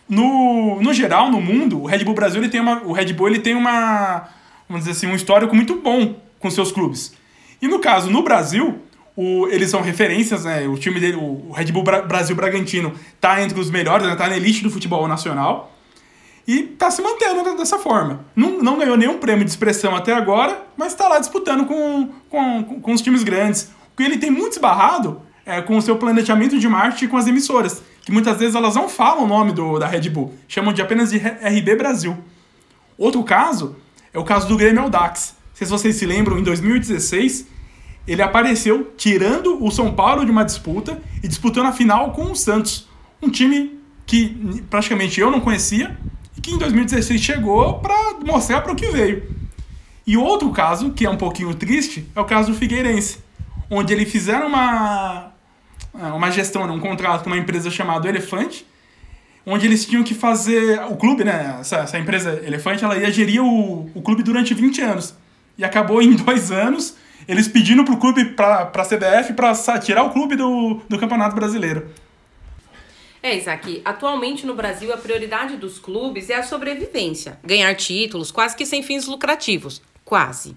No, 0.08 0.80
no 0.80 0.94
geral, 0.94 1.30
no 1.32 1.40
mundo, 1.40 1.82
o 1.82 1.86
Red 1.86 2.04
Bull 2.04 2.14
Brasil 2.14 2.40
ele 2.40 2.48
tem 2.48 2.60
uma, 2.60 2.80
o 2.84 2.92
Red 2.92 3.12
Bull 3.12 3.26
ele 3.28 3.40
tem 3.40 3.56
uma, 3.56 4.28
vamos 4.68 4.84
dizer 4.84 4.92
assim, 4.92 5.08
um 5.08 5.16
histórico 5.16 5.54
muito 5.54 5.80
bom 5.80 6.14
com 6.38 6.48
seus 6.48 6.70
clubes. 6.70 7.12
E 7.60 7.66
no 7.66 7.80
caso, 7.80 8.08
no 8.08 8.22
Brasil, 8.22 8.78
o, 9.16 9.48
eles 9.48 9.68
são 9.68 9.80
referências, 9.80 10.44
né? 10.44 10.68
O 10.68 10.76
time 10.78 11.00
dele, 11.00 11.16
o 11.16 11.50
Red 11.50 11.72
Bull 11.72 11.82
Bra- 11.82 12.02
Brasil 12.02 12.36
Bragantino, 12.36 12.92
tá 13.20 13.42
entre 13.42 13.58
os 13.58 13.68
melhores, 13.68 14.06
né? 14.06 14.14
tá 14.14 14.28
na 14.28 14.36
elite 14.36 14.62
do 14.62 14.70
futebol 14.70 15.08
nacional 15.08 15.72
e 16.46 16.62
tá 16.62 16.88
se 16.88 17.02
dessa 17.54 17.78
forma. 17.78 18.24
Não, 18.34 18.62
não 18.62 18.78
ganhou 18.78 18.96
nenhum 18.96 19.18
prêmio 19.18 19.44
de 19.44 19.50
expressão 19.50 19.94
até 19.94 20.12
agora, 20.12 20.64
mas 20.76 20.94
tá 20.94 21.06
lá 21.06 21.18
disputando 21.18 21.66
com, 21.66 22.08
com, 22.28 22.80
com, 22.80 22.92
os 22.92 23.00
times 23.00 23.22
grandes. 23.22 23.70
Que 23.96 24.02
ele 24.02 24.18
tem 24.18 24.30
muito 24.30 24.52
esbarrado 24.52 25.22
é 25.44 25.62
com 25.62 25.76
o 25.76 25.82
seu 25.82 25.96
planejamento 25.96 26.58
de 26.58 26.68
marketing 26.68 27.06
com 27.06 27.16
as 27.16 27.28
emissoras, 27.28 27.80
que 28.04 28.10
muitas 28.10 28.36
vezes 28.36 28.56
elas 28.56 28.74
não 28.74 28.88
falam 28.88 29.24
o 29.24 29.28
nome 29.28 29.52
do, 29.52 29.78
da 29.78 29.86
Red 29.86 30.10
Bull, 30.10 30.34
chamam 30.48 30.72
de 30.72 30.82
apenas 30.82 31.10
de 31.10 31.18
RB 31.18 31.76
Brasil. 31.76 32.18
Outro 32.98 33.22
caso 33.22 33.76
é 34.12 34.18
o 34.18 34.24
caso 34.24 34.48
do 34.48 34.56
Grêmio 34.56 34.82
Audax. 34.82 35.36
Se 35.54 35.64
vocês 35.66 35.94
se 35.94 36.04
lembram, 36.04 36.38
em 36.38 36.42
2016, 36.42 37.46
ele 38.06 38.22
apareceu 38.22 38.92
tirando 38.96 39.62
o 39.64 39.70
São 39.70 39.92
Paulo 39.92 40.24
de 40.24 40.30
uma 40.30 40.44
disputa 40.44 41.00
e 41.22 41.28
disputando 41.28 41.66
a 41.66 41.72
final 41.72 42.12
com 42.12 42.32
o 42.32 42.36
Santos. 42.36 42.88
Um 43.22 43.30
time 43.30 43.78
que 44.04 44.62
praticamente 44.70 45.20
eu 45.20 45.30
não 45.30 45.40
conhecia 45.40 45.96
que 46.46 46.54
em 46.54 46.58
2016 46.58 47.20
chegou 47.20 47.80
para 47.80 48.14
mostrar 48.24 48.60
para 48.60 48.72
o 48.72 48.76
que 48.76 48.86
veio. 48.86 49.22
E 50.06 50.16
outro 50.16 50.50
caso, 50.50 50.92
que 50.92 51.04
é 51.04 51.10
um 51.10 51.16
pouquinho 51.16 51.52
triste, 51.54 52.06
é 52.14 52.20
o 52.20 52.24
caso 52.24 52.52
do 52.52 52.56
Figueirense, 52.56 53.18
onde 53.68 53.92
eles 53.92 54.10
fizeram 54.10 54.46
uma, 54.46 55.32
uma 55.92 56.30
gestão, 56.30 56.64
né, 56.66 56.72
um 56.72 56.78
contrato 56.78 57.24
com 57.24 57.30
uma 57.30 57.36
empresa 57.38 57.68
chamada 57.70 58.08
Elefante, 58.08 58.64
onde 59.44 59.66
eles 59.66 59.84
tinham 59.84 60.04
que 60.04 60.14
fazer. 60.14 60.80
O 60.88 60.96
clube, 60.96 61.24
né? 61.24 61.56
Essa, 61.60 61.78
essa 61.78 61.98
empresa 61.98 62.40
Elefante, 62.44 62.84
ela 62.84 62.96
ia 62.96 63.10
gerir 63.10 63.42
o, 63.42 63.90
o 63.94 64.00
clube 64.02 64.22
durante 64.22 64.54
20 64.54 64.80
anos. 64.82 65.14
E 65.58 65.64
acabou 65.64 66.00
em 66.00 66.12
dois 66.14 66.52
anos 66.52 66.96
eles 67.26 67.48
pedindo 67.48 67.82
pro 67.84 67.96
clube, 67.96 68.24
pra, 68.26 68.66
pra 68.66 68.84
CBF, 68.84 69.32
pra 69.34 69.52
sa- 69.54 69.78
tirar 69.80 70.04
o 70.04 70.10
clube 70.10 70.36
do, 70.36 70.80
do 70.88 70.96
Campeonato 70.98 71.34
Brasileiro. 71.34 71.88
É, 73.26 73.36
Isaac, 73.36 73.82
atualmente 73.84 74.46
no 74.46 74.54
Brasil 74.54 74.94
a 74.94 74.96
prioridade 74.96 75.56
dos 75.56 75.80
clubes 75.80 76.30
é 76.30 76.36
a 76.36 76.44
sobrevivência. 76.44 77.40
Ganhar 77.42 77.74
títulos, 77.74 78.30
quase 78.30 78.54
que 78.54 78.64
sem 78.64 78.84
fins 78.84 79.08
lucrativos. 79.08 79.82
Quase. 80.04 80.56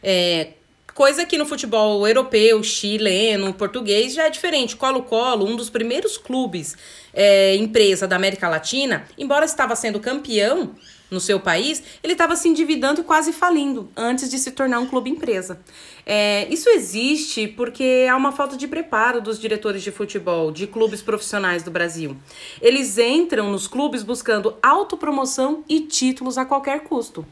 É, 0.00 0.52
coisa 0.94 1.26
que 1.26 1.36
no 1.36 1.44
futebol 1.44 2.06
europeu, 2.06 2.62
chileno, 2.62 3.52
português 3.52 4.14
já 4.14 4.24
é 4.24 4.30
diferente. 4.30 4.76
Colo-Colo, 4.76 5.44
um 5.44 5.56
dos 5.56 5.68
primeiros 5.68 6.16
clubes 6.16 6.76
é, 7.12 7.56
empresa 7.56 8.06
da 8.06 8.16
América 8.16 8.48
Latina, 8.48 9.04
embora 9.18 9.44
estava 9.44 9.74
sendo 9.74 9.98
campeão 9.98 10.70
no 11.10 11.20
seu 11.20 11.38
país, 11.38 11.82
ele 12.02 12.14
estava 12.14 12.34
se 12.34 12.48
endividando 12.48 13.00
e 13.00 13.04
quase 13.04 13.32
falindo 13.32 13.88
antes 13.96 14.30
de 14.30 14.38
se 14.38 14.50
tornar 14.52 14.80
um 14.80 14.86
clube 14.86 15.10
empresa. 15.10 15.60
É, 16.06 16.46
isso 16.48 16.68
existe 16.70 17.46
porque 17.46 18.06
há 18.10 18.16
uma 18.16 18.32
falta 18.32 18.56
de 18.56 18.66
preparo 18.66 19.20
dos 19.20 19.38
diretores 19.38 19.82
de 19.82 19.90
futebol, 19.90 20.50
de 20.50 20.66
clubes 20.66 21.02
profissionais 21.02 21.62
do 21.62 21.70
Brasil. 21.70 22.16
Eles 22.60 22.98
entram 22.98 23.50
nos 23.50 23.68
clubes 23.68 24.02
buscando 24.02 24.56
autopromoção 24.62 25.64
e 25.68 25.80
títulos 25.80 26.38
a 26.38 26.44
qualquer 26.44 26.80
custo. 26.80 27.24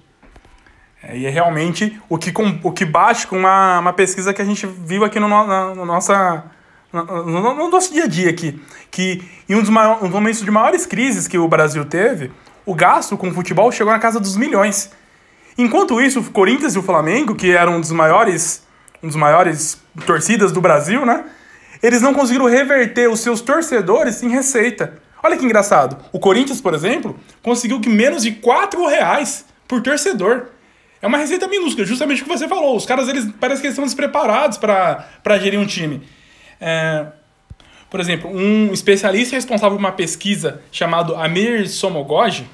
É, 1.03 1.17
e 1.17 1.27
é 1.27 1.31
realmente 1.31 2.01
o 2.09 2.17
que, 2.17 2.31
com, 2.33 2.59
o 2.63 2.71
que 2.73 2.85
bate 2.85 3.27
com 3.27 3.37
uma, 3.39 3.79
uma 3.81 3.93
pesquisa 3.93 4.33
que 4.33 4.41
a 4.41 4.45
gente 4.45 4.67
viu 4.67 5.05
aqui 5.05 5.19
no, 5.19 5.29
na, 5.29 5.75
no 5.75 5.85
nossa, 5.85 6.45
no, 6.93 7.05
no- 7.05 7.55
no 7.55 7.71
nosso 7.71 7.93
dia 7.93 8.05
a 8.05 8.07
dia 8.07 8.31
aqui. 8.31 8.61
Que 8.91 9.23
em 9.49 9.55
um 9.57 9.61
dos, 9.61 9.71
maior, 9.71 9.99
um 9.99 10.03
dos 10.07 10.11
momentos 10.11 10.41
de 10.41 10.51
maiores 10.51 10.87
crises 10.87 11.27
que 11.27 11.37
o 11.39 11.49
Brasil 11.49 11.85
teve, 11.85 12.31
o 12.65 12.75
gasto 12.75 13.17
com 13.17 13.29
o 13.29 13.35
futebol 13.35 13.71
chegou 13.73 13.93
na 13.93 13.99
casa 13.99 14.21
dos 14.21 14.37
milhões. 14.37 14.91
Enquanto 15.59 16.01
isso, 16.01 16.21
o 16.21 16.25
Corinthians 16.31 16.75
e 16.75 16.79
o 16.79 16.83
Flamengo, 16.83 17.35
que 17.35 17.51
eram 17.53 17.77
um 17.77 17.81
dos 17.81 17.91
maiores, 17.91 18.63
um 19.03 19.09
dos 19.09 19.17
maiores 19.17 19.81
torcidas 20.07 20.53
do 20.53 20.61
Brasil, 20.61 21.05
né? 21.05 21.25
Eles 21.83 22.01
não 22.01 22.15
conseguiram 22.15 22.47
reverter 22.47 23.11
os 23.11 23.21
seus 23.21 23.41
torcedores 23.41 24.23
em 24.23 24.29
receita. 24.29 24.99
Olha 25.23 25.37
que 25.37 25.45
engraçado. 25.45 25.97
O 26.13 26.19
Corinthians, 26.21 26.61
por 26.61 26.73
exemplo, 26.75 27.19
conseguiu 27.43 27.81
que 27.81 27.89
menos 27.89 28.23
de 28.23 28.33
4 28.33 28.87
reais 28.87 29.45
por 29.67 29.83
torcedor. 29.83 30.47
É 31.03 31.07
uma 31.09 31.19
receita 31.19 31.49
minúscula, 31.49 31.85
justamente 31.85 32.23
o 32.23 32.25
que 32.25 32.31
você 32.31 32.47
falou. 32.47 32.77
Os 32.77 32.87
caras, 32.87 33.09
eles 33.09 33.29
parece 33.41 33.61
que 33.61 33.67
eles 33.67 33.75
estão 33.75 33.85
despreparados 33.85 34.57
para 34.57 35.39
gerir 35.41 35.59
um 35.59 35.67
time. 35.67 36.01
É, 36.61 37.07
por 37.91 37.99
exemplo, 37.99 38.31
um 38.31 38.73
especialista 38.73 39.35
responsável 39.35 39.77
por 39.77 39.83
uma 39.83 39.93
pesquisa 39.93 40.63
chamado 40.71 41.17
Amir 41.17 41.69
Somogoji, 41.69 42.47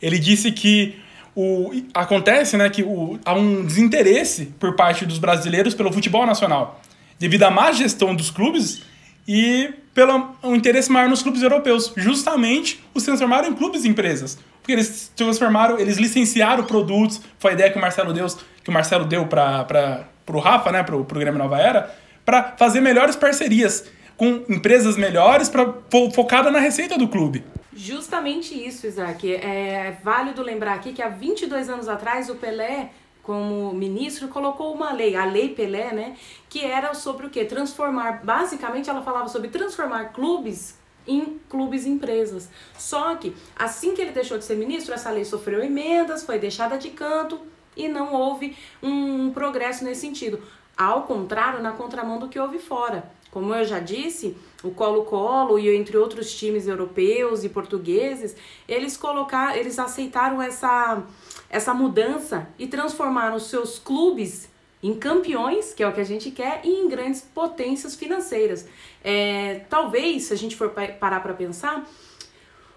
ele 0.00 0.18
disse 0.18 0.50
que 0.50 0.98
o, 1.36 1.70
acontece 1.92 2.56
né, 2.56 2.70
que 2.70 2.82
o, 2.82 3.20
há 3.24 3.34
um 3.34 3.64
desinteresse 3.64 4.46
por 4.58 4.74
parte 4.74 5.04
dos 5.04 5.18
brasileiros 5.18 5.74
pelo 5.74 5.92
futebol 5.92 6.26
nacional, 6.26 6.80
devido 7.18 7.42
à 7.42 7.50
má 7.50 7.70
gestão 7.70 8.16
dos 8.16 8.30
clubes 8.30 8.82
e 9.32 9.72
pelo 9.94 10.34
um 10.42 10.56
interesse 10.56 10.90
maior 10.90 11.08
nos 11.08 11.22
clubes 11.22 11.40
europeus. 11.40 11.92
Justamente 11.96 12.82
os 12.92 13.04
transformaram 13.04 13.48
em 13.48 13.54
clubes 13.54 13.84
e 13.84 13.88
empresas. 13.88 14.36
Porque 14.60 14.72
eles 14.72 15.12
transformaram, 15.14 15.78
eles 15.78 15.98
licenciaram 15.98 16.64
produtos, 16.64 17.20
foi 17.38 17.52
a 17.52 17.54
ideia 17.54 17.70
que 17.70 17.78
o 17.78 17.80
Marcelo 17.80 18.12
deu, 18.12 18.26
que 18.64 18.68
o 18.68 18.72
Marcelo 18.72 19.04
deu 19.04 19.26
para 19.28 20.08
o 20.26 20.38
Rafa, 20.40 20.72
né, 20.72 20.82
para 20.82 20.96
o 20.96 21.04
Grêmio 21.04 21.38
Nova 21.38 21.60
Era, 21.60 21.94
para 22.24 22.56
fazer 22.58 22.80
melhores 22.80 23.14
parcerias 23.14 23.88
com 24.16 24.42
empresas 24.48 24.96
melhores 24.96 25.48
para 25.48 25.74
focada 26.12 26.50
na 26.50 26.58
receita 26.58 26.98
do 26.98 27.06
clube. 27.06 27.44
Justamente 27.72 28.52
isso, 28.52 28.84
Isaac. 28.84 29.32
É 29.32 29.96
válido 30.02 30.42
lembrar 30.42 30.74
aqui 30.74 30.92
que 30.92 31.00
há 31.00 31.08
22 31.08 31.68
anos 31.68 31.88
atrás 31.88 32.28
o 32.28 32.34
Pelé, 32.34 32.90
como 33.30 33.72
ministro, 33.72 34.26
colocou 34.26 34.74
uma 34.74 34.90
lei, 34.90 35.14
a 35.14 35.24
Lei 35.24 35.50
Pelé, 35.54 35.92
né? 35.92 36.16
Que 36.48 36.64
era 36.64 36.92
sobre 36.94 37.26
o 37.26 37.30
quê? 37.30 37.44
Transformar, 37.44 38.24
basicamente 38.24 38.90
ela 38.90 39.02
falava 39.02 39.28
sobre 39.28 39.46
transformar 39.50 40.06
clubes 40.06 40.76
em 41.06 41.38
clubes 41.48 41.86
e 41.86 41.90
empresas. 41.90 42.50
Só 42.76 43.14
que 43.14 43.32
assim 43.54 43.94
que 43.94 44.02
ele 44.02 44.10
deixou 44.10 44.36
de 44.36 44.44
ser 44.44 44.56
ministro, 44.56 44.92
essa 44.92 45.12
lei 45.12 45.24
sofreu 45.24 45.62
emendas, 45.62 46.24
foi 46.24 46.40
deixada 46.40 46.76
de 46.76 46.90
canto 46.90 47.38
e 47.76 47.86
não 47.86 48.12
houve 48.12 48.56
um 48.82 49.30
progresso 49.32 49.84
nesse 49.84 50.00
sentido. 50.00 50.42
Ao 50.80 51.02
contrário, 51.02 51.62
na 51.62 51.72
contramão 51.72 52.18
do 52.18 52.26
que 52.26 52.38
houve 52.40 52.58
fora. 52.58 53.04
Como 53.30 53.54
eu 53.54 53.66
já 53.66 53.78
disse, 53.78 54.34
o 54.64 54.70
Colo-Colo 54.70 55.58
e 55.58 55.68
entre 55.76 55.98
outros 55.98 56.34
times 56.34 56.66
europeus 56.66 57.44
e 57.44 57.50
portugueses, 57.50 58.34
eles 58.66 58.96
colocaram, 58.96 59.56
eles 59.56 59.78
aceitaram 59.78 60.40
essa 60.40 61.02
essa 61.50 61.74
mudança 61.74 62.48
e 62.58 62.66
transformaram 62.66 63.38
seus 63.38 63.78
clubes 63.78 64.48
em 64.82 64.94
campeões, 64.94 65.74
que 65.74 65.82
é 65.82 65.86
o 65.86 65.92
que 65.92 66.00
a 66.00 66.04
gente 66.04 66.30
quer, 66.30 66.62
e 66.64 66.70
em 66.70 66.88
grandes 66.88 67.20
potências 67.20 67.94
financeiras. 67.94 68.66
É, 69.04 69.66
talvez, 69.68 70.24
se 70.24 70.32
a 70.32 70.36
gente 70.36 70.56
for 70.56 70.70
pa- 70.70 70.88
parar 70.88 71.20
para 71.20 71.34
pensar, 71.34 71.86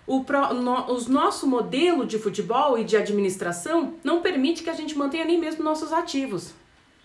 o 0.06 0.26
pro, 0.26 0.54
no, 0.54 0.92
os 0.92 1.08
nosso 1.08 1.48
modelo 1.48 2.06
de 2.06 2.20
futebol 2.20 2.78
e 2.78 2.84
de 2.84 2.98
administração 2.98 3.94
não 4.04 4.22
permite 4.22 4.62
que 4.62 4.70
a 4.70 4.74
gente 4.74 4.98
mantenha 4.98 5.24
nem 5.24 5.40
mesmo 5.40 5.64
nossos 5.64 5.94
ativos. 5.94 6.54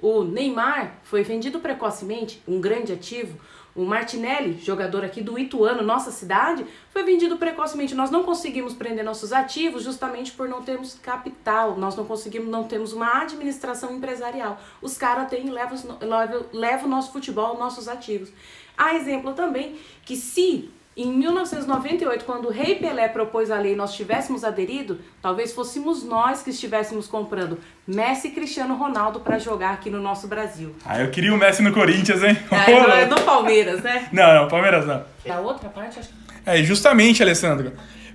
O 0.01 0.23
Neymar 0.23 0.99
foi 1.03 1.25
vendido 1.25 1.59
precocemente, 1.59 2.43
um 2.47 2.61
grande 2.61 2.93
ativo. 2.93 3.39
O 3.75 3.85
Martinelli, 3.85 4.59
jogador 4.61 5.05
aqui 5.05 5.21
do 5.21 5.39
Ituano, 5.39 5.83
nossa 5.83 6.11
cidade, 6.11 6.65
foi 6.91 7.03
vendido 7.05 7.37
precocemente. 7.37 7.95
Nós 7.95 8.11
não 8.11 8.25
conseguimos 8.25 8.75
prender 8.75 9.05
nossos 9.05 9.33
ativos 9.33 9.83
justamente 9.83 10.33
por 10.33 10.49
não 10.49 10.63
termos 10.63 10.95
capital. 10.95 11.77
Nós 11.77 11.95
não 11.97 12.05
conseguimos, 12.05 12.49
não 12.49 12.65
temos 12.65 12.93
uma 12.93 13.23
administração 13.23 13.95
empresarial. 13.97 14.61
Os 14.81 14.97
caras 14.97 15.29
têm, 15.29 15.51
levam, 15.51 15.79
levam, 16.01 16.47
levam 16.53 16.87
o 16.87 16.91
nosso 16.91 17.13
futebol, 17.13 17.59
nossos 17.59 17.89
ativos. 17.89 18.33
Há 18.77 18.95
exemplo 18.95 19.33
também 19.33 19.77
que 20.05 20.17
se 20.17 20.71
em 21.03 21.13
1998, 21.13 22.25
quando 22.25 22.47
o 22.47 22.51
Rei 22.51 22.75
Pelé 22.75 23.09
propôs 23.09 23.51
a 23.51 23.59
lei 23.59 23.73
e 23.73 23.77
nós 23.77 23.95
tivéssemos 23.95 24.43
aderido, 24.43 24.99
talvez 25.23 25.53
fôssemos 25.53 26.03
nós 26.03 26.43
que 26.43 26.51
estivéssemos 26.51 27.07
comprando 27.07 27.59
Messi 27.87 28.29
e 28.29 28.31
Cristiano 28.33 28.75
Ronaldo 28.77 29.21
para 29.21 29.39
jogar 29.39 29.75
aqui 29.75 29.91
no 29.91 30.01
nosso 30.01 30.27
Brasil. 30.27 30.75
Ah, 30.85 31.01
eu 31.01 31.11
queria 31.11 31.33
o 31.33 31.37
Messi 31.37 31.63
no 31.63 31.73
Corinthians, 31.73 32.23
hein? 32.23 32.37
É, 32.51 32.73
não 32.73 32.91
é 32.93 33.07
do 33.07 33.21
Palmeiras, 33.23 33.83
né? 33.83 34.09
não, 34.13 34.35
não, 34.43 34.49
Palmeiras 34.49 34.87
não. 34.87 35.05
Da 35.25 35.41
outra 35.41 35.69
parte, 35.69 35.99
acho 36.01 36.09
que. 36.09 36.15
É, 36.45 36.63
justamente, 36.63 37.23
Alessandro. 37.23 37.73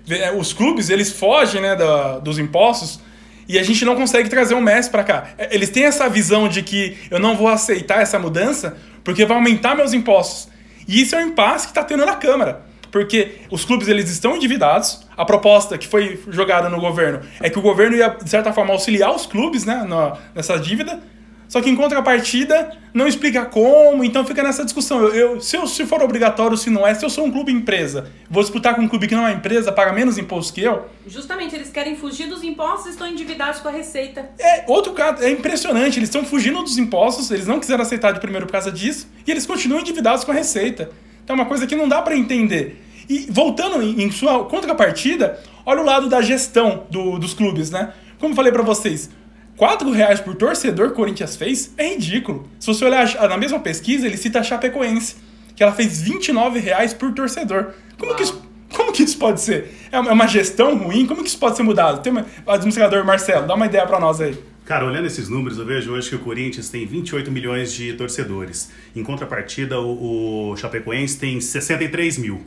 É, 0.09 0.31
Os 0.31 0.51
clubes, 0.51 0.89
eles 0.89 1.11
fogem 1.11 1.61
né, 1.61 1.75
da- 1.75 2.19
dos 2.19 2.37
impostos 2.37 2.99
e 3.47 3.57
a 3.57 3.63
gente 3.63 3.85
não 3.85 3.95
consegue 3.95 4.27
trazer 4.27 4.55
o 4.55 4.61
Messi 4.61 4.89
pra 4.89 5.03
cá. 5.03 5.29
É, 5.37 5.55
Eles 5.55 5.69
têm 5.69 5.85
essa 5.85 6.09
visão 6.09 6.49
de 6.49 6.61
que 6.61 6.97
eu 7.09 7.19
não 7.19 7.35
vou 7.37 7.47
aceitar 7.47 8.01
essa 8.01 8.19
mudança 8.19 8.77
porque 9.03 9.25
vai 9.25 9.37
aumentar 9.37 9.75
meus 9.75 9.93
impostos. 9.93 10.49
E 10.85 11.01
isso 11.01 11.15
é 11.15 11.19
um 11.23 11.27
impasse 11.29 11.67
que 11.67 11.73
tá 11.73 11.81
tendo 11.83 12.05
na 12.05 12.15
Câmara. 12.15 12.72
Porque 12.93 13.39
os 13.49 13.65
clubes 13.65 13.87
eles 13.87 14.09
estão 14.11 14.35
endividados. 14.37 15.05
A 15.17 15.25
proposta 15.25 15.77
que 15.79 15.87
foi 15.87 16.21
jogada 16.29 16.69
no 16.69 16.79
governo 16.79 17.21
é 17.41 17.49
que 17.49 17.57
o 17.57 17.61
governo 17.61 17.97
ia, 17.97 18.07
de 18.09 18.29
certa 18.29 18.53
forma, 18.53 18.71
auxiliar 18.71 19.13
os 19.13 19.25
clubes 19.25 19.65
né, 19.65 19.83
na- 19.85 20.15
nessa 20.35 20.57
dívida. 20.59 21.01
Só 21.49 21.59
que 21.61 21.69
em 21.69 21.75
contrapartida 21.75 22.71
não 22.93 23.07
explica 23.07 23.45
como, 23.45 24.03
então 24.03 24.23
fica 24.25 24.41
nessa 24.43 24.63
discussão. 24.63 24.99
Eu, 25.01 25.13
eu- 25.15 25.41
se, 25.41 25.55
eu, 25.57 25.65
se 25.67 25.85
for 25.85 26.01
obrigatório, 26.03 26.55
se 26.55 26.69
não 26.69 26.85
é, 26.85 26.93
se 26.93 27.03
eu 27.03 27.09
sou 27.09 27.25
um 27.25 27.31
clube 27.31 27.51
empresa, 27.51 28.11
vou 28.29 28.41
disputar 28.43 28.75
com 28.75 28.81
um 28.83 28.87
clube 28.87 29.07
que 29.07 29.15
não 29.15 29.27
é 29.27 29.33
empresa, 29.33 29.71
paga 29.71 29.91
menos 29.91 30.17
imposto 30.19 30.53
que 30.53 30.61
eu. 30.61 30.85
Justamente, 31.07 31.55
eles 31.55 31.69
querem 31.69 31.95
fugir 31.95 32.27
dos 32.27 32.43
impostos 32.43 32.87
e 32.87 32.89
estão 32.91 33.07
endividados 33.07 33.59
com 33.59 33.67
a 33.69 33.71
Receita. 33.71 34.29
É 34.39 34.65
outro 34.67 34.93
caso, 34.93 35.23
é 35.23 35.29
impressionante. 35.31 35.97
Eles 35.99 36.09
estão 36.09 36.23
fugindo 36.23 36.61
dos 36.61 36.77
impostos, 36.77 37.29
eles 37.31 37.47
não 37.47 37.59
quiseram 37.59 37.81
aceitar 37.81 38.11
de 38.13 38.19
primeiro 38.19 38.45
por 38.45 38.51
causa 38.53 38.71
disso, 38.71 39.07
e 39.25 39.31
eles 39.31 39.45
continuam 39.47 39.81
endividados 39.81 40.23
com 40.23 40.31
a 40.31 40.35
Receita. 40.35 40.89
Então 41.23 41.35
é 41.35 41.39
uma 41.39 41.45
coisa 41.45 41.65
que 41.67 41.75
não 41.75 41.87
dá 41.87 42.01
pra 42.01 42.15
entender. 42.15 42.81
E 43.09 43.27
voltando 43.29 43.81
em, 43.81 44.09
sua 44.11 44.45
contrapartida, 44.45 45.39
olha 45.65 45.81
o 45.81 45.85
lado 45.85 46.07
da 46.09 46.21
gestão 46.21 46.85
do- 46.89 47.17
dos 47.19 47.33
clubes, 47.33 47.69
né? 47.69 47.93
Como 48.19 48.31
eu 48.31 48.35
falei 48.35 48.51
pra 48.51 48.61
vocês, 48.63 49.09
4 49.57 49.91
reais 49.91 50.19
por 50.19 50.35
torcedor 50.35 50.91
Corinthians 50.91 51.35
fez 51.35 51.73
é 51.77 51.89
ridículo. 51.89 52.47
Se 52.59 52.67
você 52.67 52.85
olhar 52.85 53.05
na 53.29 53.37
mesma 53.37 53.59
pesquisa, 53.59 54.05
ele 54.07 54.17
cita 54.17 54.39
a 54.39 54.43
Chapecoense, 54.43 55.15
que 55.55 55.61
ela 55.61 55.73
fez 55.73 56.01
29 56.01 56.59
reais 56.59 56.93
por 56.93 57.13
torcedor. 57.13 57.73
Como 57.97 58.15
que 58.15 58.23
isso, 58.23 58.41
como 58.73 58.91
que 58.91 59.03
isso 59.03 59.17
pode 59.17 59.41
ser? 59.41 59.75
É 59.91 59.99
uma 59.99 60.09
é 60.09 60.13
uma 60.13 60.27
gestão 60.27 60.75
ruim? 60.77 61.05
Como 61.05 61.21
que 61.21 61.27
isso 61.29 61.37
pode 61.37 61.55
ser 61.57 61.63
mudado? 61.63 62.01
Tem 62.01 62.11
uma, 62.11 62.25
administrador 62.47 63.05
Marcelo, 63.05 63.45
dá 63.45 63.53
uma 63.53 63.65
ideia 63.65 63.85
pra 63.85 63.99
nós 63.99 64.19
aí. 64.21 64.37
Cara, 64.65 64.85
olhando 64.85 65.05
esses 65.07 65.27
números, 65.27 65.57
eu 65.57 65.65
vejo 65.65 65.91
hoje 65.91 66.09
que 66.09 66.15
o 66.15 66.19
Corinthians 66.19 66.69
tem 66.69 66.85
28 66.85 67.29
milhões 67.29 67.73
de 67.73 67.93
torcedores. 67.93 68.71
Em 68.95 69.03
contrapartida, 69.03 69.77
o, 69.79 70.51
o 70.51 70.57
Chapecoense 70.57 71.19
tem 71.19 71.41
63 71.41 72.17
mil. 72.17 72.41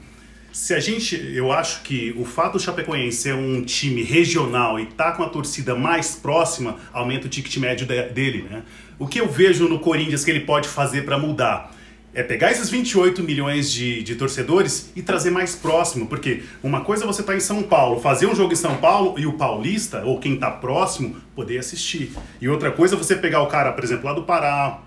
Se 0.50 0.72
a 0.72 0.80
gente, 0.80 1.14
eu 1.34 1.52
acho 1.52 1.82
que 1.82 2.14
o 2.16 2.24
fato 2.24 2.54
do 2.54 2.58
Chapecoense 2.60 3.18
ser 3.18 3.34
um 3.34 3.62
time 3.62 4.02
regional 4.02 4.80
e 4.80 4.86
tá 4.86 5.12
com 5.12 5.22
a 5.22 5.28
torcida 5.28 5.74
mais 5.74 6.14
próxima, 6.14 6.78
aumenta 6.90 7.26
o 7.26 7.28
ticket 7.28 7.54
médio 7.58 7.86
de- 7.86 8.08
dele, 8.08 8.46
né? 8.50 8.62
O 8.98 9.06
que 9.06 9.20
eu 9.20 9.28
vejo 9.28 9.68
no 9.68 9.78
Corinthians 9.78 10.24
que 10.24 10.30
ele 10.30 10.40
pode 10.40 10.66
fazer 10.66 11.02
para 11.04 11.18
mudar? 11.18 11.75
É 12.16 12.22
pegar 12.22 12.50
esses 12.50 12.70
28 12.70 13.22
milhões 13.22 13.70
de, 13.70 14.02
de 14.02 14.14
torcedores 14.14 14.90
e 14.96 15.02
trazer 15.02 15.28
mais 15.28 15.54
próximo, 15.54 16.06
porque 16.06 16.44
uma 16.62 16.80
coisa 16.80 17.04
é 17.04 17.06
você 17.06 17.20
estar 17.20 17.36
em 17.36 17.40
São 17.40 17.62
Paulo, 17.62 18.00
fazer 18.00 18.26
um 18.26 18.34
jogo 18.34 18.54
em 18.54 18.56
São 18.56 18.78
Paulo 18.78 19.18
e 19.18 19.26
o 19.26 19.34
paulista, 19.34 20.02
ou 20.02 20.18
quem 20.18 20.34
tá 20.34 20.50
próximo, 20.50 21.16
poder 21.34 21.58
assistir. 21.58 22.12
E 22.40 22.48
outra 22.48 22.70
coisa 22.70 22.94
é 22.94 22.98
você 22.98 23.16
pegar 23.16 23.42
o 23.42 23.48
cara, 23.48 23.70
por 23.70 23.84
exemplo, 23.84 24.06
lá 24.06 24.14
do 24.14 24.22
Pará, 24.22 24.80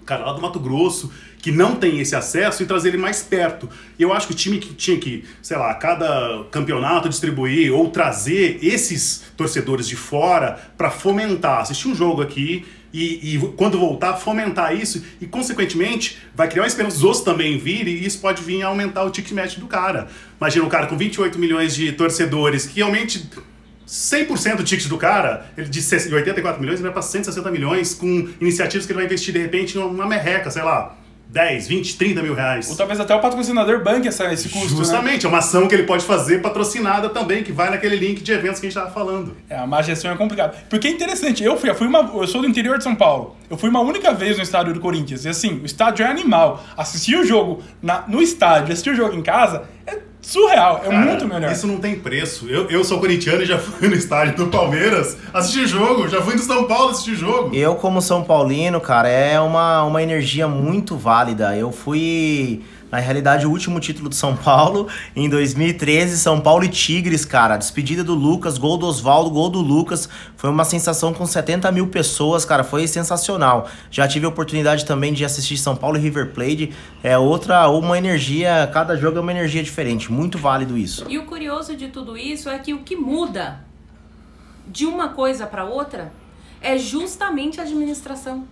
o 0.00 0.04
cara 0.04 0.24
lá 0.24 0.32
do 0.32 0.42
Mato 0.42 0.58
Grosso, 0.58 1.12
que 1.38 1.52
não 1.52 1.76
tem 1.76 2.00
esse 2.00 2.16
acesso 2.16 2.64
e 2.64 2.66
trazer 2.66 2.88
ele 2.88 2.98
mais 2.98 3.22
perto. 3.22 3.68
Eu 3.96 4.12
acho 4.12 4.26
que 4.26 4.32
o 4.32 4.36
time 4.36 4.58
que 4.58 4.74
tinha 4.74 4.98
que, 4.98 5.24
sei 5.40 5.56
lá, 5.56 5.70
a 5.70 5.74
cada 5.74 6.42
campeonato 6.50 7.08
distribuir 7.08 7.72
ou 7.72 7.90
trazer 7.90 8.58
esses 8.60 9.22
torcedores 9.36 9.86
de 9.86 9.94
fora 9.94 10.58
para 10.76 10.90
fomentar, 10.90 11.60
assistir 11.60 11.86
um 11.86 11.94
jogo 11.94 12.22
aqui 12.22 12.64
e, 12.92 13.34
e 13.34 13.38
quando 13.56 13.78
voltar, 13.78 14.14
fomentar 14.16 14.76
isso 14.76 15.02
e, 15.20 15.26
consequentemente, 15.26 16.18
vai 16.34 16.48
criar 16.48 16.62
uma 16.62 16.68
esperança 16.68 16.96
dos 16.96 17.04
outros 17.04 17.24
também 17.24 17.58
virem 17.58 17.94
e 17.94 18.04
isso 18.06 18.18
pode 18.18 18.42
vir 18.42 18.62
a 18.62 18.66
aumentar 18.66 19.04
o 19.04 19.10
ticket 19.10 19.32
médio 19.32 19.60
do 19.60 19.66
cara. 19.66 20.08
Imagina 20.38 20.64
um 20.64 20.68
cara 20.68 20.86
com 20.86 20.96
28 20.96 21.38
milhões 21.38 21.74
de 21.74 21.92
torcedores 21.92 22.66
que 22.66 22.76
realmente 22.76 23.28
100% 23.86 24.56
do 24.56 24.64
ticket 24.64 24.88
do 24.88 24.96
cara, 24.96 25.46
ele 25.56 25.68
de 25.68 26.14
84 26.14 26.60
milhões, 26.60 26.78
ele 26.78 26.84
vai 26.84 26.92
para 26.92 27.02
160 27.02 27.50
milhões 27.50 27.94
com 27.94 28.28
iniciativas 28.40 28.86
que 28.86 28.92
ele 28.92 28.98
vai 28.98 29.06
investir 29.06 29.32
de 29.34 29.40
repente 29.40 29.76
numa 29.76 30.06
merreca, 30.06 30.50
sei 30.50 30.62
lá, 30.62 30.96
10, 31.32 31.66
20, 31.66 31.96
30 31.96 32.22
mil 32.22 32.34
reais. 32.34 32.68
Ou 32.70 32.76
talvez 32.76 33.00
até 33.00 33.14
o 33.14 33.20
patrocinador 33.20 33.82
banque 33.82 34.06
essa, 34.06 34.30
esse 34.32 34.50
custo, 34.50 34.72
né? 34.72 34.76
Justamente, 34.76 35.24
é 35.24 35.28
uma 35.28 35.38
ação 35.38 35.66
que 35.66 35.74
ele 35.74 35.84
pode 35.84 36.04
fazer 36.04 36.42
patrocinada 36.42 37.08
também, 37.08 37.42
que 37.42 37.50
vai 37.50 37.70
naquele 37.70 37.96
link 37.96 38.22
de 38.22 38.32
eventos 38.32 38.60
que 38.60 38.66
a 38.66 38.68
gente 38.70 38.76
estava 38.78 38.92
falando. 38.92 39.34
É, 39.48 39.56
a 39.56 39.66
má 39.66 39.80
gestão 39.80 40.10
é 40.10 40.14
complicado. 40.16 40.56
Porque 40.68 40.86
é 40.88 40.90
interessante, 40.90 41.42
eu 41.42 41.56
fui, 41.56 41.70
eu 41.70 41.74
fui 41.74 41.86
uma, 41.86 42.00
eu 42.14 42.26
sou 42.26 42.42
do 42.42 42.46
interior 42.46 42.76
de 42.76 42.84
São 42.84 42.94
Paulo. 42.94 43.34
Eu 43.48 43.56
fui 43.56 43.70
uma 43.70 43.80
única 43.80 44.12
vez 44.12 44.36
no 44.36 44.42
estádio 44.42 44.74
do 44.74 44.80
Corinthians. 44.80 45.24
E 45.24 45.28
assim, 45.30 45.60
o 45.62 45.64
estádio 45.66 46.04
é 46.04 46.08
animal. 46.08 46.62
Assistir 46.76 47.16
o 47.16 47.24
jogo 47.24 47.62
na- 47.82 48.04
no 48.06 48.20
estádio, 48.20 48.72
assistir 48.72 48.90
o 48.90 48.94
jogo 48.94 49.16
em 49.16 49.22
casa 49.22 49.64
é 49.86 49.98
surreal, 50.22 50.80
é 50.84 50.88
Cara, 50.88 51.04
muito 51.04 51.26
melhor. 51.26 51.52
Isso 51.52 51.66
não 51.66 51.78
tem 51.78 51.96
preço. 51.96 52.48
Eu, 52.48 52.70
eu 52.70 52.84
sou 52.84 52.98
corintiano 53.00 53.42
e 53.42 53.46
já 53.46 53.58
fui 53.58 53.88
no 53.88 53.94
estádio 53.94 54.36
do 54.36 54.46
Palmeiras 54.46 55.16
assistir 55.34 55.66
jogo, 55.66 56.08
já 56.08 56.22
fui 56.22 56.36
do 56.36 56.42
São 56.42 56.64
Paulo 56.64 56.90
assistir 56.90 57.16
jogo. 57.16 57.54
Eu, 57.54 57.74
como 57.74 58.00
São 58.00 58.22
Paulino, 58.22 58.80
cara, 58.80 59.08
é 59.08 59.38
uma, 59.40 59.82
uma 59.84 60.02
energia 60.02 60.46
muito 60.46 60.96
válida. 60.96 61.56
Eu 61.56 61.72
fui, 61.72 62.62
na 62.92 62.98
realidade, 62.98 63.46
o 63.46 63.50
último 63.50 63.80
título 63.80 64.10
de 64.10 64.16
São 64.16 64.36
Paulo 64.36 64.86
em 65.16 65.26
2013, 65.26 66.18
São 66.18 66.38
Paulo 66.38 66.62
e 66.62 66.68
Tigres, 66.68 67.24
cara. 67.24 67.56
Despedida 67.56 68.04
do 68.04 68.14
Lucas, 68.14 68.58
gol 68.58 68.76
do 68.76 68.84
Oswaldo, 68.84 69.30
gol 69.30 69.48
do 69.48 69.62
Lucas. 69.62 70.06
Foi 70.36 70.50
uma 70.50 70.62
sensação 70.62 71.14
com 71.14 71.24
70 71.24 71.72
mil 71.72 71.86
pessoas, 71.86 72.44
cara. 72.44 72.62
Foi 72.62 72.86
sensacional. 72.86 73.66
Já 73.90 74.06
tive 74.06 74.26
a 74.26 74.28
oportunidade 74.28 74.84
também 74.84 75.14
de 75.14 75.24
assistir 75.24 75.56
São 75.56 75.74
Paulo 75.74 75.96
e 75.96 76.00
River 76.00 76.34
Plate. 76.34 76.74
É 77.02 77.16
outra, 77.16 77.66
uma 77.70 77.96
energia, 77.96 78.68
cada 78.70 78.94
jogo 78.94 79.16
é 79.16 79.20
uma 79.22 79.32
energia 79.32 79.62
diferente. 79.62 80.12
Muito 80.12 80.36
válido 80.36 80.76
isso. 80.76 81.06
E 81.08 81.16
o 81.16 81.24
curioso 81.24 81.74
de 81.74 81.88
tudo 81.88 82.14
isso 82.14 82.50
é 82.50 82.58
que 82.58 82.74
o 82.74 82.80
que 82.80 82.94
muda 82.94 83.64
de 84.68 84.84
uma 84.84 85.08
coisa 85.08 85.46
para 85.46 85.64
outra 85.64 86.12
é 86.60 86.76
justamente 86.76 87.58
a 87.58 87.62
administração. 87.62 88.46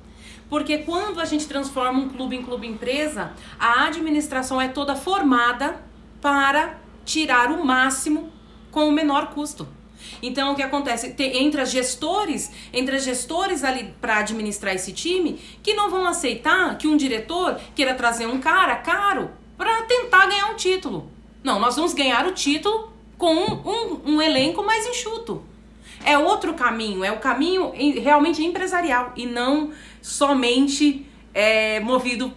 Porque 0.51 0.79
quando 0.79 1.21
a 1.21 1.25
gente 1.25 1.47
transforma 1.47 2.01
um 2.01 2.09
clube 2.09 2.37
em 2.37 2.43
clube 2.43 2.67
empresa, 2.67 3.33
a 3.59 3.85
administração 3.85 4.61
é 4.61 4.69
toda 4.69 4.97
formada 4.97 5.81
para 6.21 6.79
tirar 7.05 7.53
o 7.53 7.65
máximo 7.65 8.31
com 8.71 8.89
o 8.89 8.93
menor 8.93 9.29
custo. 9.29 9.67
Então 10.23 10.53
o 10.53 10.57
que 10.57 10.63
acontece? 10.63 11.13
Tem, 11.13 11.45
entre 11.45 11.61
as 11.61 11.71
gestores, 11.71 12.51
entre 12.73 12.97
as 12.97 13.05
gestores 13.05 13.63
ali 13.63 13.95
para 14.01 14.19
administrar 14.19 14.75
esse 14.75 14.93
time, 14.93 15.39
que 15.63 15.75
não 15.75 15.89
vão 15.89 16.07
aceitar 16.07 16.77
que 16.77 16.89
um 16.89 16.97
diretor 16.97 17.61
queira 17.75 17.95
trazer 17.95 18.27
um 18.27 18.41
cara 18.41 18.77
caro 18.77 19.31
para 19.57 19.83
tentar 19.83 20.27
ganhar 20.27 20.47
um 20.47 20.57
título. 20.57 21.11
Não, 21.45 21.61
nós 21.61 21.77
vamos 21.77 21.95
ganhar 21.95 22.27
o 22.27 22.33
título 22.33 22.93
com 23.17 23.35
um, 23.35 23.53
um, 23.69 24.15
um 24.15 24.23
elenco 24.23 24.65
mais 24.65 24.87
enxuto. 24.87 25.45
É 26.05 26.17
outro 26.17 26.55
caminho, 26.55 27.05
é 27.05 27.13
o 27.13 27.19
caminho 27.19 27.73
realmente 28.03 28.43
empresarial 28.43 29.13
e 29.17 29.27
não 29.27 29.71
somente 30.01 31.07
é, 31.35 31.81
movido 31.81 32.33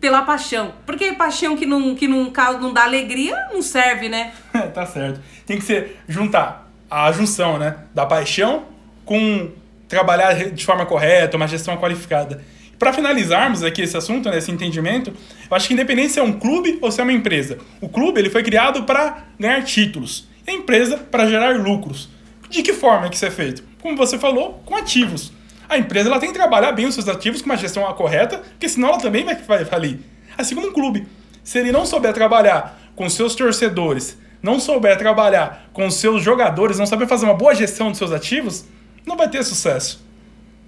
pela 0.00 0.22
paixão. 0.22 0.74
Porque 0.84 1.12
paixão 1.12 1.56
que 1.56 1.66
não, 1.66 1.94
que 1.94 2.06
não, 2.06 2.32
não 2.60 2.72
dá 2.72 2.84
alegria 2.84 3.36
não 3.52 3.62
serve, 3.62 4.08
né? 4.08 4.32
tá 4.74 4.84
certo. 4.86 5.20
Tem 5.46 5.58
que 5.58 5.64
ser 5.64 5.98
juntar 6.06 6.70
a 6.90 7.10
junção, 7.10 7.58
né, 7.58 7.76
da 7.94 8.06
paixão 8.06 8.64
com 9.04 9.50
trabalhar 9.88 10.50
de 10.50 10.64
forma 10.64 10.86
correta, 10.86 11.36
uma 11.36 11.48
gestão 11.48 11.76
qualificada. 11.76 12.44
Para 12.78 12.92
finalizarmos 12.92 13.62
aqui 13.62 13.82
esse 13.82 13.96
assunto, 13.96 14.28
né, 14.28 14.38
esse 14.38 14.50
entendimento, 14.50 15.12
eu 15.50 15.56
acho 15.56 15.66
que 15.66 15.74
independente 15.74 16.12
se 16.12 16.20
é 16.20 16.22
um 16.22 16.32
clube 16.32 16.78
ou 16.82 16.90
se 16.90 17.00
é 17.00 17.02
uma 17.02 17.12
empresa, 17.12 17.58
o 17.80 17.88
clube 17.88 18.20
ele 18.20 18.28
foi 18.28 18.42
criado 18.42 18.82
para 18.84 19.24
ganhar 19.38 19.62
títulos, 19.64 20.28
a 20.46 20.52
empresa 20.52 20.98
para 20.98 21.26
gerar 21.26 21.56
lucros. 21.56 22.10
De 22.48 22.62
que 22.62 22.72
forma 22.72 23.08
que 23.08 23.16
isso 23.16 23.26
é 23.26 23.30
feito? 23.30 23.62
Como 23.80 23.96
você 23.96 24.18
falou, 24.18 24.62
com 24.64 24.76
ativos. 24.76 25.32
A 25.68 25.76
empresa 25.76 26.08
ela 26.08 26.20
tem 26.20 26.30
que 26.30 26.38
trabalhar 26.38 26.72
bem 26.72 26.86
os 26.86 26.94
seus 26.94 27.08
ativos 27.08 27.42
com 27.42 27.46
uma 27.46 27.56
gestão 27.56 27.82
correta, 27.94 28.38
porque 28.38 28.68
senão 28.68 28.88
ela 28.88 28.98
também 28.98 29.24
vai, 29.24 29.64
falir. 29.64 29.98
Assim 30.38 30.54
como 30.54 30.68
um 30.68 30.72
clube. 30.72 31.06
Se 31.42 31.58
ele 31.58 31.72
não 31.72 31.84
souber 31.84 32.12
trabalhar 32.12 32.80
com 32.94 33.08
seus 33.10 33.34
torcedores, 33.34 34.16
não 34.42 34.60
souber 34.60 34.96
trabalhar 34.96 35.68
com 35.72 35.90
seus 35.90 36.22
jogadores, 36.22 36.78
não 36.78 36.86
saber 36.86 37.06
fazer 37.06 37.24
uma 37.24 37.34
boa 37.34 37.54
gestão 37.54 37.88
dos 37.88 37.98
seus 37.98 38.12
ativos, 38.12 38.64
não 39.04 39.16
vai 39.16 39.28
ter 39.28 39.42
sucesso. 39.44 40.04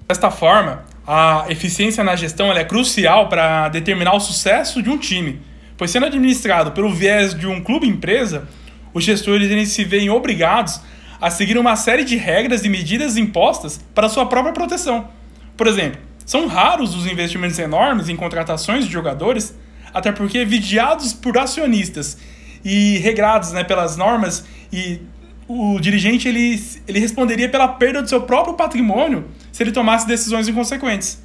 Desta 0.08 0.30
forma, 0.30 0.84
a 1.06 1.46
eficiência 1.48 2.02
na 2.02 2.16
gestão 2.16 2.52
é 2.52 2.64
crucial 2.64 3.28
para 3.28 3.68
determinar 3.68 4.14
o 4.14 4.20
sucesso 4.20 4.82
de 4.82 4.90
um 4.90 4.98
time, 4.98 5.40
pois 5.76 5.90
sendo 5.90 6.06
administrado 6.06 6.72
pelo 6.72 6.92
viés 6.92 7.34
de 7.34 7.46
um 7.46 7.62
clube-empresa, 7.62 8.48
os 8.92 9.04
gestores 9.04 9.50
eles 9.50 9.68
se 9.68 9.84
veem 9.84 10.10
obrigados 10.10 10.80
a 11.20 11.30
seguir 11.30 11.58
uma 11.58 11.76
série 11.76 12.04
de 12.04 12.16
regras 12.16 12.64
e 12.64 12.68
medidas 12.68 13.16
impostas 13.16 13.80
para 13.94 14.08
sua 14.08 14.26
própria 14.26 14.52
proteção. 14.52 15.08
Por 15.56 15.66
exemplo, 15.66 16.00
são 16.24 16.46
raros 16.46 16.94
os 16.94 17.06
investimentos 17.06 17.58
enormes 17.58 18.08
em 18.08 18.16
contratações 18.16 18.84
de 18.84 18.92
jogadores, 18.92 19.54
até 19.92 20.12
porque 20.12 20.44
vigiados 20.44 21.12
por 21.12 21.36
acionistas 21.38 22.18
e 22.64 22.98
regrados 22.98 23.52
né, 23.52 23.64
pelas 23.64 23.96
normas 23.96 24.44
e 24.72 25.00
o 25.48 25.80
dirigente 25.80 26.28
ele, 26.28 26.62
ele 26.86 27.00
responderia 27.00 27.48
pela 27.48 27.66
perda 27.68 28.02
do 28.02 28.08
seu 28.08 28.20
próprio 28.20 28.54
patrimônio 28.54 29.24
se 29.50 29.62
ele 29.62 29.72
tomasse 29.72 30.06
decisões 30.06 30.46
inconsequentes. 30.46 31.22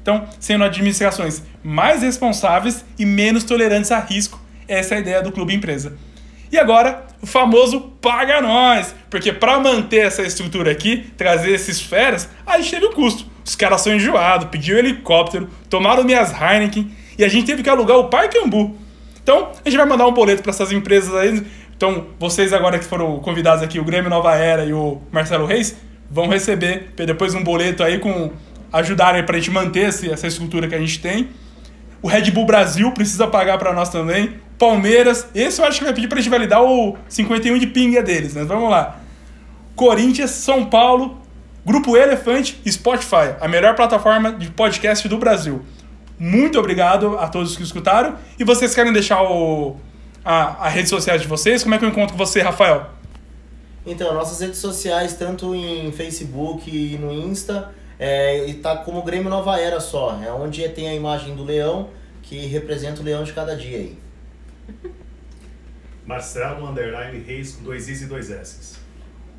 Então, 0.00 0.28
sendo 0.38 0.64
administrações 0.64 1.42
mais 1.62 2.02
responsáveis 2.02 2.84
e 2.98 3.04
menos 3.04 3.42
tolerantes 3.42 3.90
a 3.90 3.98
risco, 3.98 4.40
essa 4.68 4.94
é 4.94 4.98
a 4.98 5.00
ideia 5.00 5.22
do 5.22 5.32
clube 5.32 5.54
empresa. 5.54 5.96
E 6.54 6.58
agora, 6.58 7.02
o 7.20 7.26
famoso 7.26 7.80
paga 8.00 8.40
nós, 8.40 8.94
porque 9.10 9.32
para 9.32 9.58
manter 9.58 10.06
essa 10.06 10.22
estrutura 10.22 10.70
aqui, 10.70 11.10
trazer 11.16 11.50
esses 11.50 11.80
feras, 11.80 12.30
aí 12.46 12.62
teve 12.62 12.86
o 12.86 12.92
custo. 12.92 13.26
Os 13.44 13.56
caras 13.56 13.80
são 13.80 13.92
enjoados, 13.92 14.46
pediram 14.46 14.78
helicóptero, 14.78 15.50
tomaram 15.68 16.04
minhas 16.04 16.30
Heineken 16.30 16.92
e 17.18 17.24
a 17.24 17.28
gente 17.28 17.44
teve 17.44 17.60
que 17.60 17.68
alugar 17.68 17.98
o 17.98 18.04
Parque 18.04 18.38
Ambu. 18.38 18.76
Então, 19.20 19.50
a 19.64 19.68
gente 19.68 19.76
vai 19.76 19.84
mandar 19.84 20.06
um 20.06 20.12
boleto 20.12 20.44
para 20.44 20.50
essas 20.50 20.70
empresas 20.70 21.12
aí. 21.16 21.44
Então, 21.76 22.06
vocês 22.20 22.52
agora 22.52 22.78
que 22.78 22.84
foram 22.84 23.18
convidados 23.18 23.60
aqui, 23.60 23.80
o 23.80 23.84
Grêmio 23.84 24.08
Nova 24.08 24.36
Era 24.36 24.64
e 24.64 24.72
o 24.72 25.02
Marcelo 25.10 25.46
Reis, 25.46 25.76
vão 26.08 26.28
receber 26.28 26.92
depois 26.94 27.34
um 27.34 27.42
boleto 27.42 27.82
aí 27.82 27.98
com 27.98 28.30
ajudarem 28.72 29.24
para 29.24 29.34
a 29.34 29.40
gente 29.40 29.50
manter 29.50 29.86
essa 29.86 30.28
estrutura 30.28 30.68
que 30.68 30.74
a 30.76 30.78
gente 30.78 31.00
tem. 31.00 31.30
O 32.00 32.06
Red 32.06 32.30
Bull 32.30 32.46
Brasil 32.46 32.92
precisa 32.92 33.26
pagar 33.26 33.58
para 33.58 33.72
nós 33.72 33.88
também. 33.88 34.34
Palmeiras, 34.58 35.28
esse 35.34 35.60
eu 35.60 35.66
acho 35.66 35.78
que 35.78 35.84
vai 35.84 35.92
pedir 35.92 36.08
para 36.08 36.18
a 36.18 36.20
gente 36.20 36.30
validar 36.30 36.62
o 36.62 36.96
51 37.08 37.58
de 37.58 37.66
pinga 37.66 38.02
deles, 38.02 38.34
né? 38.34 38.44
Vamos 38.44 38.70
lá. 38.70 39.00
Corinthians, 39.74 40.30
São 40.30 40.66
Paulo, 40.66 41.20
Grupo 41.66 41.96
Elefante 41.96 42.60
e 42.64 42.70
Spotify, 42.70 43.34
a 43.40 43.48
melhor 43.48 43.74
plataforma 43.74 44.32
de 44.32 44.50
podcast 44.50 45.08
do 45.08 45.18
Brasil. 45.18 45.64
Muito 46.18 46.58
obrigado 46.58 47.18
a 47.18 47.28
todos 47.28 47.56
que 47.56 47.62
escutaram. 47.62 48.16
E 48.38 48.44
vocês 48.44 48.74
querem 48.74 48.92
deixar 48.92 49.22
o, 49.22 49.76
a, 50.24 50.66
a 50.66 50.68
rede 50.68 50.88
social 50.88 51.18
de 51.18 51.26
vocês? 51.26 51.62
Como 51.62 51.74
é 51.74 51.78
que 51.78 51.84
eu 51.84 51.88
encontro 51.88 52.16
você, 52.16 52.40
Rafael? 52.40 52.86
Então, 53.84 54.14
nossas 54.14 54.40
redes 54.40 54.58
sociais, 54.58 55.14
tanto 55.14 55.54
em 55.54 55.90
Facebook 55.92 56.70
e 56.70 56.96
no 56.96 57.12
Insta, 57.12 57.70
é, 57.98 58.46
e 58.46 58.54
tá 58.54 58.76
como 58.76 59.02
Grêmio 59.02 59.28
Nova 59.28 59.58
Era 59.58 59.80
só. 59.80 60.18
É 60.24 60.30
onde 60.30 60.66
tem 60.70 60.88
a 60.88 60.94
imagem 60.94 61.34
do 61.34 61.44
leão, 61.44 61.88
que 62.22 62.46
representa 62.46 63.00
o 63.00 63.04
leão 63.04 63.24
de 63.24 63.32
cada 63.32 63.56
dia 63.56 63.78
aí. 63.78 64.03
Marcelo 66.06 66.68
Underline 66.68 67.18
Reis 67.24 67.56
com 67.56 67.64
dois 67.64 67.88
Is 67.88 68.02
e 68.02 68.06
dois 68.06 68.30
S's. 68.30 68.78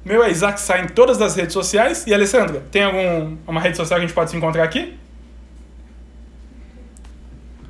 Meu 0.04 0.24
é 0.24 0.30
Isaac 0.30 0.60
Sai 0.60 0.84
em 0.84 0.88
todas 0.88 1.22
as 1.22 1.36
redes 1.36 1.54
sociais. 1.54 2.06
E 2.06 2.14
Alessandra, 2.14 2.62
tem 2.72 2.84
alguma 2.84 3.60
rede 3.60 3.76
social 3.76 4.00
que 4.00 4.06
a 4.06 4.08
gente 4.08 4.16
pode 4.16 4.30
se 4.30 4.38
encontrar 4.38 4.64
aqui? 4.64 4.98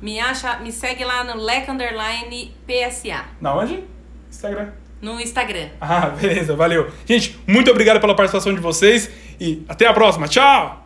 Me 0.02 0.20
acha, 0.20 0.58
me 0.58 0.70
segue 0.70 1.02
lá 1.02 1.24
no 1.24 1.42
Lec 1.42 1.70
Underline 1.70 2.54
PSA. 2.66 3.24
Na 3.40 3.54
onde? 3.56 3.82
Instagram. 4.30 4.68
No 5.00 5.20
Instagram. 5.20 5.68
Ah, 5.80 6.10
beleza, 6.20 6.54
valeu. 6.54 6.90
Gente, 7.06 7.38
muito 7.46 7.70
obrigado 7.70 8.00
pela 8.00 8.14
participação 8.14 8.54
de 8.54 8.60
vocês 8.60 9.10
e 9.40 9.64
até 9.68 9.86
a 9.86 9.94
próxima. 9.94 10.28
Tchau! 10.28 10.85